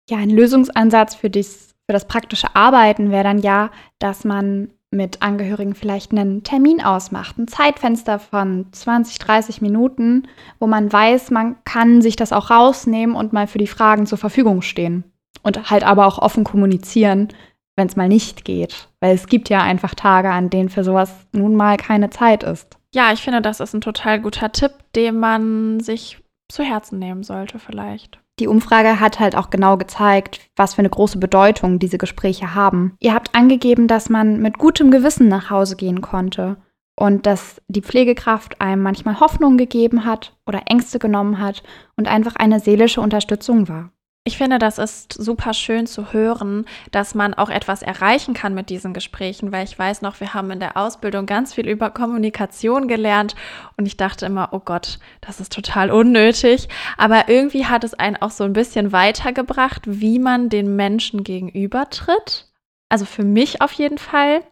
Ja, 0.07 0.17
ein 0.17 0.29
Lösungsansatz 0.29 1.15
für, 1.15 1.31
dies, 1.31 1.73
für 1.87 1.93
das 1.93 2.07
praktische 2.07 2.55
Arbeiten 2.55 3.09
wäre 3.09 3.23
dann 3.23 3.39
ja, 3.39 3.71
dass 3.97 4.23
man 4.23 4.69
mit 4.91 5.21
Angehörigen 5.21 5.73
vielleicht 5.73 6.11
einen 6.11 6.43
Termin 6.43 6.83
ausmacht, 6.83 7.37
ein 7.37 7.47
Zeitfenster 7.47 8.19
von 8.19 8.67
20, 8.71 9.19
30 9.19 9.61
Minuten, 9.61 10.27
wo 10.59 10.67
man 10.67 10.91
weiß, 10.91 11.31
man 11.31 11.55
kann 11.63 12.01
sich 12.01 12.17
das 12.17 12.33
auch 12.33 12.49
rausnehmen 12.49 13.15
und 13.15 13.31
mal 13.31 13.47
für 13.47 13.57
die 13.57 13.67
Fragen 13.67 14.05
zur 14.05 14.17
Verfügung 14.17 14.61
stehen. 14.61 15.05
Und 15.43 15.71
halt 15.71 15.83
aber 15.83 16.05
auch 16.05 16.19
offen 16.19 16.43
kommunizieren, 16.43 17.29
wenn 17.77 17.87
es 17.87 17.95
mal 17.95 18.09
nicht 18.09 18.45
geht. 18.45 18.89
Weil 18.99 19.15
es 19.15 19.27
gibt 19.27 19.49
ja 19.49 19.61
einfach 19.61 19.95
Tage, 19.95 20.29
an 20.29 20.49
denen 20.49 20.69
für 20.69 20.83
sowas 20.83 21.13
nun 21.31 21.55
mal 21.55 21.77
keine 21.77 22.09
Zeit 22.09 22.43
ist. 22.43 22.77
Ja, 22.93 23.13
ich 23.13 23.21
finde, 23.21 23.41
das 23.41 23.61
ist 23.61 23.73
ein 23.73 23.81
total 23.81 24.19
guter 24.19 24.51
Tipp, 24.51 24.73
den 24.95 25.17
man 25.17 25.79
sich 25.79 26.19
zu 26.51 26.63
Herzen 26.63 26.99
nehmen 26.99 27.23
sollte 27.23 27.57
vielleicht. 27.57 28.20
Die 28.41 28.47
Umfrage 28.47 28.99
hat 28.99 29.19
halt 29.19 29.35
auch 29.35 29.51
genau 29.51 29.77
gezeigt, 29.77 30.39
was 30.55 30.73
für 30.73 30.79
eine 30.79 30.89
große 30.89 31.19
Bedeutung 31.19 31.77
diese 31.77 31.99
Gespräche 31.99 32.55
haben. 32.55 32.95
Ihr 32.99 33.13
habt 33.13 33.35
angegeben, 33.35 33.87
dass 33.87 34.09
man 34.09 34.41
mit 34.41 34.57
gutem 34.57 34.89
Gewissen 34.89 35.27
nach 35.27 35.51
Hause 35.51 35.75
gehen 35.75 36.01
konnte 36.01 36.57
und 36.95 37.27
dass 37.27 37.61
die 37.67 37.83
Pflegekraft 37.83 38.59
einem 38.59 38.81
manchmal 38.81 39.19
Hoffnung 39.19 39.57
gegeben 39.57 40.05
hat 40.05 40.35
oder 40.47 40.61
Ängste 40.65 40.97
genommen 40.97 41.37
hat 41.37 41.61
und 41.95 42.07
einfach 42.07 42.35
eine 42.35 42.59
seelische 42.59 42.99
Unterstützung 42.99 43.69
war. 43.69 43.91
Ich 44.23 44.37
finde, 44.37 44.59
das 44.59 44.77
ist 44.77 45.13
super 45.13 45.51
schön 45.55 45.87
zu 45.87 46.13
hören, 46.13 46.65
dass 46.91 47.15
man 47.15 47.33
auch 47.33 47.49
etwas 47.49 47.81
erreichen 47.81 48.35
kann 48.35 48.53
mit 48.53 48.69
diesen 48.69 48.93
Gesprächen, 48.93 49.51
weil 49.51 49.63
ich 49.63 49.77
weiß 49.77 50.03
noch, 50.03 50.19
wir 50.19 50.35
haben 50.35 50.51
in 50.51 50.59
der 50.59 50.77
Ausbildung 50.77 51.25
ganz 51.25 51.55
viel 51.55 51.67
über 51.67 51.89
Kommunikation 51.89 52.87
gelernt 52.87 53.33
und 53.77 53.87
ich 53.87 53.97
dachte 53.97 54.27
immer, 54.27 54.49
oh 54.51 54.59
Gott, 54.59 54.99
das 55.21 55.39
ist 55.39 55.51
total 55.51 55.89
unnötig. 55.89 56.69
Aber 56.97 57.29
irgendwie 57.29 57.65
hat 57.65 57.83
es 57.83 57.95
einen 57.95 58.15
auch 58.15 58.29
so 58.29 58.43
ein 58.43 58.53
bisschen 58.53 58.91
weitergebracht, 58.91 59.81
wie 59.87 60.19
man 60.19 60.49
den 60.49 60.75
Menschen 60.75 61.23
gegenübertritt. 61.23 62.47
Also 62.89 63.05
für 63.05 63.23
mich 63.23 63.61
auf 63.61 63.71
jeden 63.71 63.97
Fall. 63.97 64.43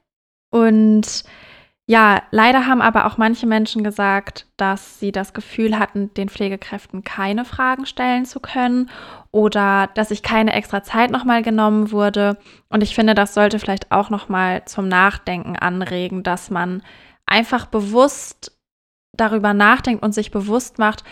Und 0.49 1.23
Ja, 1.89 2.21
leider 2.29 2.67
haben 2.67 2.83
aber 2.83 3.07
auch 3.07 3.17
manche 3.17 3.47
Menschen 3.47 3.83
gesagt, 3.83 4.45
dass 4.57 4.99
sie 4.99 5.11
das 5.11 5.33
Gefühl 5.33 5.79
hatten, 5.79 6.13
den 6.13 6.29
Pflegekräften 6.29 7.03
keine 7.03 7.45
Fragen 7.45 7.87
stellen 7.87 8.25
zu 8.25 8.39
können 8.39 8.91
oder 9.31 9.89
dass 9.95 10.09
sich 10.09 10.21
keine 10.21 10.53
extra 10.53 10.83
Zeit 10.83 11.09
nochmal 11.09 11.41
genommen 11.41 11.91
wurde. 11.91 12.37
Und 12.69 12.83
ich 12.83 12.93
finde, 12.93 13.15
das 13.15 13.33
sollte 13.33 13.57
vielleicht 13.57 13.91
auch 13.91 14.11
nochmal 14.11 14.63
zum 14.65 14.87
Nachdenken 14.87 15.55
anregen, 15.55 16.21
dass 16.21 16.51
man 16.51 16.83
einfach 17.25 17.65
bewusst 17.65 18.55
darüber 19.17 19.55
nachdenkt 19.55 20.03
und 20.03 20.13
sich 20.13 20.29
bewusst 20.29 20.77
macht, 20.77 21.03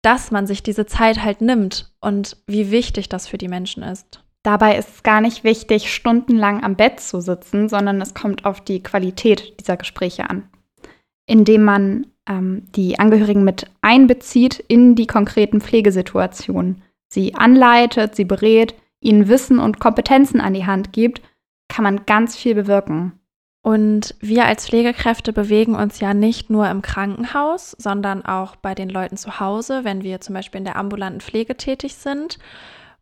dass 0.00 0.30
man 0.30 0.46
sich 0.46 0.62
diese 0.62 0.86
Zeit 0.86 1.24
halt 1.24 1.40
nimmt 1.40 1.92
und 2.00 2.36
wie 2.46 2.70
wichtig 2.70 3.08
das 3.08 3.26
für 3.26 3.36
die 3.36 3.48
Menschen 3.48 3.82
ist. 3.82 4.22
Dabei 4.42 4.76
ist 4.78 4.88
es 4.88 5.02
gar 5.02 5.20
nicht 5.20 5.44
wichtig, 5.44 5.92
stundenlang 5.92 6.62
am 6.62 6.76
Bett 6.76 7.00
zu 7.00 7.20
sitzen, 7.20 7.68
sondern 7.68 8.00
es 8.00 8.14
kommt 8.14 8.44
auf 8.46 8.62
die 8.62 8.82
Qualität 8.82 9.60
dieser 9.60 9.76
Gespräche 9.76 10.30
an, 10.30 10.48
indem 11.26 11.64
man 11.64 12.06
ähm, 12.26 12.66
die 12.74 12.98
Angehörigen 12.98 13.44
mit 13.44 13.70
einbezieht 13.82 14.58
in 14.58 14.94
die 14.94 15.06
konkreten 15.06 15.60
Pflegesituationen, 15.60 16.82
sie 17.08 17.34
anleitet, 17.34 18.16
sie 18.16 18.24
berät, 18.24 18.74
ihnen 19.00 19.28
Wissen 19.28 19.58
und 19.58 19.78
Kompetenzen 19.78 20.40
an 20.40 20.54
die 20.54 20.66
Hand 20.66 20.92
gibt, 20.92 21.20
kann 21.68 21.84
man 21.84 22.06
ganz 22.06 22.36
viel 22.36 22.54
bewirken. 22.54 23.12
Und 23.62 24.14
wir 24.20 24.46
als 24.46 24.66
Pflegekräfte 24.66 25.34
bewegen 25.34 25.74
uns 25.74 26.00
ja 26.00 26.14
nicht 26.14 26.48
nur 26.48 26.68
im 26.70 26.80
Krankenhaus, 26.80 27.72
sondern 27.72 28.24
auch 28.24 28.56
bei 28.56 28.74
den 28.74 28.88
Leuten 28.88 29.18
zu 29.18 29.38
Hause, 29.38 29.84
wenn 29.84 30.02
wir 30.02 30.22
zum 30.22 30.34
Beispiel 30.34 30.60
in 30.60 30.64
der 30.64 30.76
ambulanten 30.76 31.20
Pflege 31.20 31.56
tätig 31.56 31.96
sind. 31.96 32.38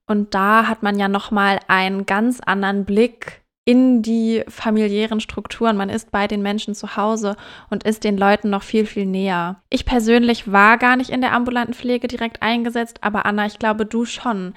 Und 0.08 0.34
da 0.34 0.66
hat 0.66 0.82
man 0.82 0.98
ja 0.98 1.08
nochmal 1.08 1.60
einen 1.68 2.06
ganz 2.06 2.40
anderen 2.40 2.84
Blick 2.84 3.42
in 3.68 4.00
die 4.00 4.42
familiären 4.48 5.20
Strukturen. 5.20 5.76
Man 5.76 5.90
ist 5.90 6.10
bei 6.10 6.26
den 6.26 6.40
Menschen 6.40 6.74
zu 6.74 6.96
Hause 6.96 7.36
und 7.68 7.84
ist 7.84 8.02
den 8.02 8.16
Leuten 8.16 8.48
noch 8.48 8.62
viel, 8.62 8.86
viel 8.86 9.04
näher. 9.04 9.60
Ich 9.68 9.84
persönlich 9.84 10.50
war 10.50 10.78
gar 10.78 10.96
nicht 10.96 11.10
in 11.10 11.20
der 11.20 11.34
ambulanten 11.34 11.74
Pflege 11.74 12.08
direkt 12.08 12.40
eingesetzt, 12.40 13.00
aber 13.02 13.26
Anna, 13.26 13.44
ich 13.44 13.58
glaube, 13.58 13.84
du 13.84 14.06
schon. 14.06 14.54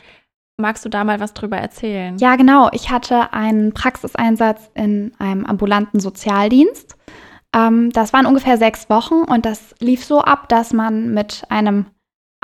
Magst 0.56 0.86
du 0.86 0.90
da 0.90 1.04
mal 1.04 1.20
was 1.20 1.34
drüber 1.34 1.58
erzählen? 1.58 2.18
Ja, 2.20 2.38
genau. 2.38 2.70
Ich 2.72 2.90
hatte 2.90 3.34
einen 3.34 3.74
Praxiseinsatz 3.74 4.72
in 4.76 5.12
einem 5.20 5.46
ambulanten 5.46 6.00
Sozialdienst. 6.00 6.96
Ähm, 7.54 7.90
das 7.92 8.14
waren 8.14 8.26
ungefähr 8.26 8.58
sechs 8.58 8.90
Wochen 8.90 9.24
und 9.24 9.46
das 9.46 9.76
lief 9.80 10.06
so 10.06 10.22
ab, 10.22 10.48
dass 10.48 10.72
man 10.72 11.14
mit 11.14 11.44
einem 11.50 11.88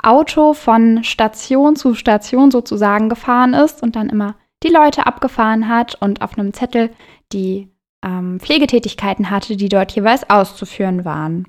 Auto 0.02 0.54
von 0.54 1.02
Station 1.04 1.76
zu 1.76 1.94
Station 1.94 2.50
sozusagen 2.50 3.08
gefahren 3.08 3.54
ist 3.54 3.82
und 3.82 3.96
dann 3.96 4.08
immer 4.08 4.36
die 4.62 4.68
Leute 4.68 5.06
abgefahren 5.06 5.68
hat 5.68 6.00
und 6.00 6.22
auf 6.22 6.38
einem 6.38 6.52
Zettel 6.52 6.90
die 7.32 7.68
ähm, 8.04 8.40
Pflegetätigkeiten 8.40 9.30
hatte, 9.30 9.56
die 9.56 9.68
dort 9.68 9.92
jeweils 9.92 10.28
auszuführen 10.30 11.04
waren. 11.04 11.46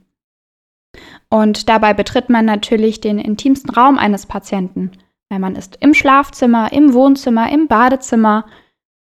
Und 1.29 1.69
dabei 1.69 1.93
betritt 1.93 2.29
man 2.29 2.45
natürlich 2.45 3.01
den 3.01 3.19
intimsten 3.19 3.69
Raum 3.69 3.97
eines 3.97 4.25
Patienten, 4.25 4.91
weil 5.29 5.39
man 5.39 5.55
ist 5.55 5.77
im 5.79 5.93
Schlafzimmer, 5.93 6.71
im 6.73 6.93
Wohnzimmer, 6.93 7.51
im 7.51 7.67
Badezimmer, 7.67 8.45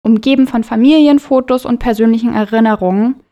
umgeben 0.03 0.47
von 0.47 0.65
Familienfotos 0.65 1.65
und 1.65 1.79
persönlichen 1.79 2.35
Erinnerungen 2.35 3.23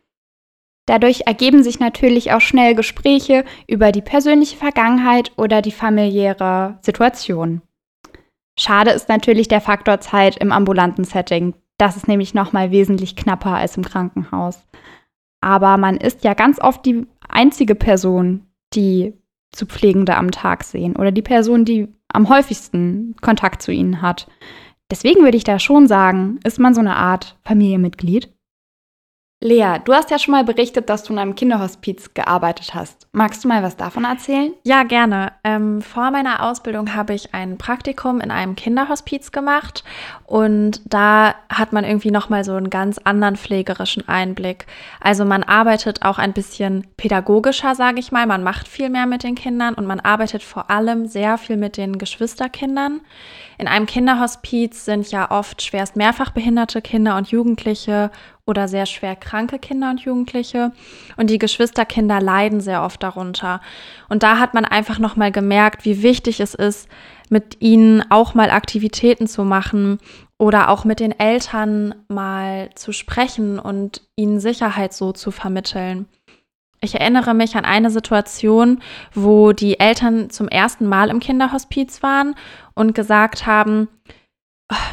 Dadurch 0.89 1.27
ergeben 1.27 1.61
sich 1.61 1.79
natürlich 1.79 2.31
auch 2.31 2.41
schnell 2.41 2.73
Gespräche 2.73 3.45
über 3.67 3.91
die 3.91 4.01
persönliche 4.01 4.57
Vergangenheit 4.57 5.31
oder 5.37 5.61
die 5.61 5.71
familiäre 5.71 6.79
Situation. 6.81 7.61
Schade 8.57 8.89
ist 8.89 9.07
natürlich 9.07 9.47
der 9.47 9.61
Faktor 9.61 9.99
Zeit 9.99 10.37
im 10.37 10.51
ambulanten 10.51 11.03
Setting. 11.03 11.53
Das 11.77 11.95
ist 11.95 12.07
nämlich 12.07 12.33
nochmal 12.33 12.71
wesentlich 12.71 13.15
knapper 13.15 13.53
als 13.53 13.77
im 13.77 13.85
Krankenhaus. 13.85 14.65
Aber 15.41 15.77
man 15.77 15.95
ist 15.95 16.23
ja 16.23 16.33
ganz 16.33 16.59
oft 16.59 16.83
die 16.87 17.05
einzige 17.27 17.75
Person, 17.75 18.47
die 18.73 19.13
zu 19.51 19.67
Pflegende 19.67 20.17
am 20.17 20.31
Tag 20.31 20.63
sehen 20.63 20.95
oder 20.95 21.11
die 21.11 21.21
Person, 21.21 21.65
die 21.65 21.87
am 22.11 22.29
häufigsten 22.29 23.15
Kontakt 23.21 23.61
zu 23.61 23.71
ihnen 23.71 24.01
hat. 24.01 24.27
Deswegen 24.89 25.21
würde 25.21 25.37
ich 25.37 25.43
da 25.43 25.59
schon 25.59 25.87
sagen, 25.87 26.39
ist 26.43 26.57
man 26.57 26.73
so 26.73 26.79
eine 26.79 26.95
Art 26.95 27.37
Familienmitglied. 27.43 28.33
Lea, 29.41 29.77
du 29.85 29.93
hast 29.93 30.11
ja 30.11 30.19
schon 30.19 30.33
mal 30.33 30.43
berichtet, 30.43 30.89
dass 30.89 31.03
du 31.03 31.13
in 31.13 31.19
einem 31.19 31.33
Kinderhospiz 31.33 32.13
gearbeitet 32.13 32.73
hast. 32.73 33.07
Magst 33.13 33.41
du 33.41 33.47
mal 33.47 33.63
was 33.63 33.77
davon 33.77 34.03
erzählen? 34.03 34.51
Ja, 34.65 34.83
gerne. 34.83 35.31
Ähm, 35.45 35.81
vor 35.81 36.11
meiner 36.11 36.43
Ausbildung 36.43 36.93
habe 36.93 37.13
ich 37.13 37.33
ein 37.33 37.57
Praktikum 37.57 38.19
in 38.19 38.31
einem 38.31 38.57
Kinderhospiz 38.57 39.31
gemacht 39.31 39.85
und 40.25 40.81
da 40.83 41.35
hat 41.47 41.71
man 41.71 41.85
irgendwie 41.85 42.11
noch 42.11 42.27
mal 42.27 42.43
so 42.43 42.53
einen 42.53 42.69
ganz 42.69 42.97
anderen 42.97 43.37
pflegerischen 43.37 44.05
Einblick. 44.09 44.65
Also 44.99 45.23
man 45.23 45.43
arbeitet 45.43 46.03
auch 46.03 46.17
ein 46.17 46.33
bisschen 46.33 46.85
pädagogischer, 46.97 47.75
sage 47.75 48.01
ich 48.01 48.11
mal. 48.11 48.27
Man 48.27 48.43
macht 48.43 48.67
viel 48.67 48.89
mehr 48.89 49.05
mit 49.05 49.23
den 49.23 49.35
Kindern 49.35 49.73
und 49.73 49.85
man 49.85 50.01
arbeitet 50.01 50.43
vor 50.43 50.69
allem 50.69 51.07
sehr 51.07 51.37
viel 51.37 51.55
mit 51.55 51.77
den 51.77 51.97
Geschwisterkindern. 51.97 52.99
In 53.57 53.69
einem 53.69 53.85
Kinderhospiz 53.85 54.83
sind 54.83 55.09
ja 55.11 55.31
oft 55.31 55.61
schwerst 55.61 55.95
mehrfach 55.95 56.31
behinderte 56.31 56.81
Kinder 56.81 57.15
und 57.15 57.31
Jugendliche 57.31 58.11
oder 58.49 58.67
sehr 58.67 58.85
schwer 58.85 59.15
kranke 59.15 59.59
Kinder 59.59 59.91
und 59.91 60.01
Jugendliche. 60.01 60.73
Und 61.15 61.29
die 61.29 61.37
Geschwisterkinder 61.37 62.19
leiden 62.19 62.59
sehr 62.59 62.83
oft 62.83 63.01
darunter. 63.01 63.61
Und 64.09 64.23
da 64.23 64.39
hat 64.39 64.53
man 64.53 64.65
einfach 64.65 64.99
nochmal 64.99 65.31
gemerkt, 65.31 65.85
wie 65.85 66.03
wichtig 66.03 66.39
es 66.39 66.55
ist, 66.55 66.89
mit 67.29 67.61
ihnen 67.61 68.03
auch 68.09 68.33
mal 68.33 68.49
Aktivitäten 68.49 69.27
zu 69.27 69.43
machen 69.43 69.99
oder 70.39 70.69
auch 70.69 70.83
mit 70.83 70.99
den 70.99 71.17
Eltern 71.17 71.93
mal 72.07 72.71
zu 72.73 72.91
sprechen 72.91 73.59
und 73.59 74.01
ihnen 74.15 74.39
Sicherheit 74.39 74.93
so 74.93 75.11
zu 75.11 75.31
vermitteln. 75.31 76.07
Ich 76.81 76.95
erinnere 76.95 77.33
mich 77.33 77.55
an 77.55 77.65
eine 77.65 77.91
Situation, 77.91 78.81
wo 79.13 79.51
die 79.51 79.79
Eltern 79.79 80.29
zum 80.29 80.47
ersten 80.47 80.87
Mal 80.87 81.09
im 81.09 81.19
Kinderhospiz 81.19 82.01
waren 82.01 82.35
und 82.73 82.95
gesagt 82.95 83.45
haben, 83.45 83.89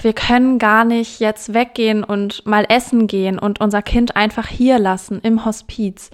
wir 0.03 0.15
können 0.15 0.59
gar 0.59 0.85
nicht 0.85 1.21
jetzt 1.21 1.53
weggehen 1.53 2.03
und 2.03 2.47
mal 2.47 2.65
essen 2.69 3.07
gehen 3.07 3.39
und 3.39 3.61
unser 3.61 3.83
Kind 3.83 4.17
einfach 4.17 4.47
hier 4.47 4.79
lassen 4.79 5.21
im 5.23 5.45
Hospiz, 5.45 6.11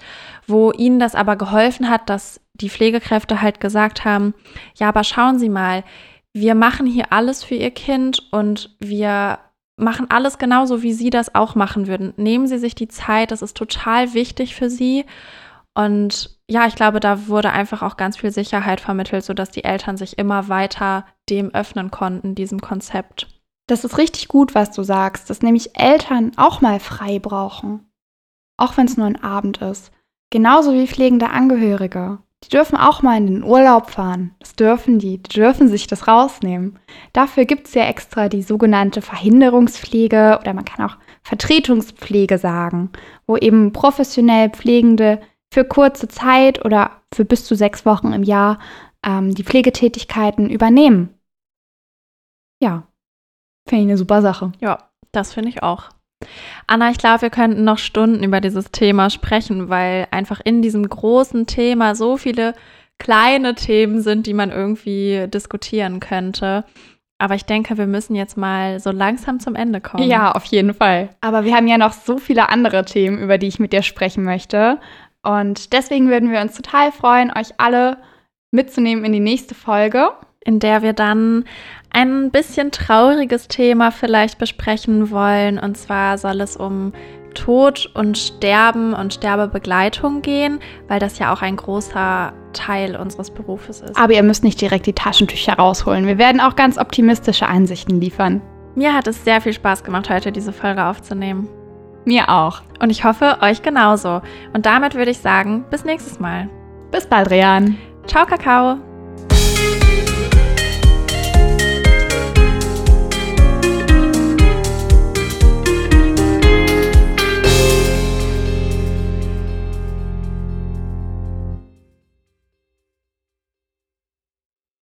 wo 0.47 0.71
ihnen 0.71 0.99
das 0.99 1.15
aber 1.15 1.37
geholfen 1.37 1.89
hat, 1.89 2.09
dass 2.09 2.41
die 2.55 2.69
Pflegekräfte 2.69 3.41
halt 3.41 3.59
gesagt 3.59 4.03
haben, 4.03 4.33
ja, 4.75 4.89
aber 4.89 5.03
schauen 5.03 5.39
Sie 5.39 5.49
mal, 5.49 5.83
wir 6.33 6.55
machen 6.55 6.85
hier 6.85 7.11
alles 7.11 7.43
für 7.43 7.55
Ihr 7.55 7.71
Kind 7.71 8.27
und 8.31 8.75
wir 8.79 9.39
machen 9.77 10.07
alles 10.09 10.37
genauso, 10.37 10.81
wie 10.81 10.93
Sie 10.93 11.09
das 11.09 11.33
auch 11.33 11.55
machen 11.55 11.87
würden. 11.87 12.13
Nehmen 12.17 12.47
Sie 12.47 12.57
sich 12.57 12.75
die 12.75 12.87
Zeit, 12.87 13.31
das 13.31 13.41
ist 13.41 13.55
total 13.55 14.13
wichtig 14.13 14.55
für 14.55 14.69
Sie. 14.69 15.05
Und 15.73 16.37
ja, 16.47 16.67
ich 16.67 16.75
glaube, 16.75 16.99
da 16.99 17.27
wurde 17.27 17.51
einfach 17.51 17.81
auch 17.81 17.97
ganz 17.97 18.17
viel 18.17 18.31
Sicherheit 18.31 18.81
vermittelt, 18.81 19.23
sodass 19.23 19.49
die 19.49 19.63
Eltern 19.63 19.97
sich 19.97 20.17
immer 20.19 20.49
weiter 20.49 21.05
dem 21.29 21.53
öffnen 21.53 21.89
konnten, 21.89 22.35
diesem 22.35 22.61
Konzept. 22.61 23.32
Das 23.67 23.85
ist 23.85 23.97
richtig 23.97 24.27
gut, 24.27 24.55
was 24.55 24.71
du 24.71 24.83
sagst, 24.83 25.29
dass 25.29 25.41
nämlich 25.41 25.79
Eltern 25.79 26.33
auch 26.35 26.61
mal 26.61 26.79
frei 26.79 27.19
brauchen. 27.19 27.89
Auch 28.57 28.77
wenn 28.77 28.87
es 28.87 28.97
nur 28.97 29.07
ein 29.07 29.23
Abend 29.23 29.61
ist. 29.61 29.91
Genauso 30.29 30.73
wie 30.73 30.87
pflegende 30.87 31.29
Angehörige. 31.29 32.19
Die 32.43 32.49
dürfen 32.49 32.75
auch 32.75 33.01
mal 33.01 33.17
in 33.17 33.27
den 33.27 33.43
Urlaub 33.43 33.89
fahren. 33.89 34.35
Das 34.39 34.55
dürfen 34.55 34.99
die. 34.99 35.17
Die 35.17 35.29
dürfen 35.29 35.69
sich 35.69 35.87
das 35.87 36.07
rausnehmen. 36.07 36.77
Dafür 37.13 37.45
gibt 37.45 37.67
es 37.67 37.73
ja 37.73 37.85
extra 37.85 38.27
die 38.27 38.41
sogenannte 38.41 39.01
Verhinderungspflege 39.01 40.39
oder 40.41 40.53
man 40.53 40.65
kann 40.65 40.85
auch 40.85 40.97
Vertretungspflege 41.23 42.37
sagen, 42.37 42.91
wo 43.27 43.37
eben 43.37 43.71
professionell 43.71 44.49
Pflegende 44.49 45.21
für 45.53 45.63
kurze 45.63 46.09
Zeit 46.09 46.65
oder 46.65 46.91
für 47.13 47.23
bis 47.23 47.45
zu 47.45 47.55
sechs 47.55 47.85
Wochen 47.85 48.11
im 48.11 48.23
Jahr 48.23 48.59
ähm, 49.05 49.33
die 49.33 49.43
Pflegetätigkeiten 49.43 50.49
übernehmen. 50.49 51.17
Ja, 52.59 52.87
Finde 53.67 53.83
ich 53.83 53.89
eine 53.89 53.97
super 53.97 54.21
Sache. 54.21 54.51
Ja, 54.59 54.89
das 55.11 55.33
finde 55.33 55.49
ich 55.49 55.63
auch. 55.63 55.89
Anna, 56.67 56.89
ich 56.89 56.97
glaube, 56.97 57.23
wir 57.23 57.29
könnten 57.29 57.63
noch 57.63 57.77
Stunden 57.77 58.23
über 58.23 58.39
dieses 58.41 58.71
Thema 58.71 59.09
sprechen, 59.09 59.69
weil 59.69 60.07
einfach 60.11 60.41
in 60.43 60.61
diesem 60.61 60.87
großen 60.87 61.45
Thema 61.47 61.95
so 61.95 62.17
viele 62.17 62.55
kleine 62.99 63.55
Themen 63.55 64.01
sind, 64.01 64.27
die 64.27 64.33
man 64.33 64.51
irgendwie 64.51 65.27
diskutieren 65.27 65.99
könnte. 65.99 66.63
Aber 67.17 67.35
ich 67.35 67.45
denke, 67.45 67.77
wir 67.77 67.87
müssen 67.87 68.15
jetzt 68.15 68.37
mal 68.37 68.79
so 68.79 68.91
langsam 68.91 69.39
zum 69.39 69.55
Ende 69.55 69.81
kommen. 69.81 70.07
Ja, 70.07 70.31
auf 70.31 70.45
jeden 70.45 70.73
Fall. 70.73 71.09
Aber 71.21 71.45
wir 71.45 71.55
haben 71.55 71.67
ja 71.67 71.77
noch 71.77 71.93
so 71.93 72.17
viele 72.17 72.49
andere 72.49 72.85
Themen, 72.85 73.19
über 73.19 73.37
die 73.37 73.47
ich 73.47 73.59
mit 73.59 73.71
dir 73.71 73.81
sprechen 73.81 74.23
möchte. 74.23 74.79
Und 75.21 75.73
deswegen 75.73 76.09
würden 76.09 76.31
wir 76.31 76.41
uns 76.41 76.55
total 76.55 76.91
freuen, 76.91 77.31
euch 77.35 77.51
alle 77.57 77.97
mitzunehmen 78.51 79.05
in 79.05 79.13
die 79.13 79.19
nächste 79.19 79.55
Folge 79.55 80.09
in 80.45 80.59
der 80.59 80.81
wir 80.81 80.93
dann 80.93 81.45
ein 81.89 82.31
bisschen 82.31 82.71
trauriges 82.71 83.47
Thema 83.47 83.91
vielleicht 83.91 84.37
besprechen 84.37 85.11
wollen. 85.11 85.59
Und 85.59 85.77
zwar 85.77 86.17
soll 86.17 86.41
es 86.41 86.57
um 86.57 86.93
Tod 87.33 87.89
und 87.93 88.17
Sterben 88.17 88.93
und 88.93 89.13
Sterbebegleitung 89.13 90.21
gehen, 90.21 90.59
weil 90.87 90.99
das 90.99 91.19
ja 91.19 91.33
auch 91.33 91.41
ein 91.41 91.55
großer 91.55 92.33
Teil 92.53 92.95
unseres 92.95 93.31
Berufes 93.31 93.81
ist. 93.81 93.97
Aber 93.97 94.13
ihr 94.13 94.23
müsst 94.23 94.43
nicht 94.43 94.61
direkt 94.61 94.85
die 94.85 94.93
Taschentücher 94.93 95.53
rausholen. 95.53 96.07
Wir 96.07 96.17
werden 96.17 96.41
auch 96.41 96.55
ganz 96.55 96.77
optimistische 96.77 97.47
Einsichten 97.47 97.99
liefern. 97.99 98.41
Mir 98.75 98.93
hat 98.93 99.07
es 99.07 99.23
sehr 99.23 99.41
viel 99.41 99.53
Spaß 99.53 99.83
gemacht, 99.83 100.09
heute 100.09 100.31
diese 100.31 100.53
Folge 100.53 100.85
aufzunehmen. 100.85 101.47
Mir 102.05 102.29
auch. 102.29 102.61
Und 102.79 102.89
ich 102.89 103.03
hoffe, 103.03 103.37
euch 103.41 103.61
genauso. 103.61 104.21
Und 104.53 104.65
damit 104.65 104.95
würde 104.95 105.11
ich 105.11 105.19
sagen, 105.19 105.63
bis 105.69 105.85
nächstes 105.85 106.19
Mal. 106.19 106.49
Bis 106.91 107.07
bald, 107.07 107.29
Rian. 107.29 107.77
Ciao, 108.07 108.25
Kakao. 108.25 108.92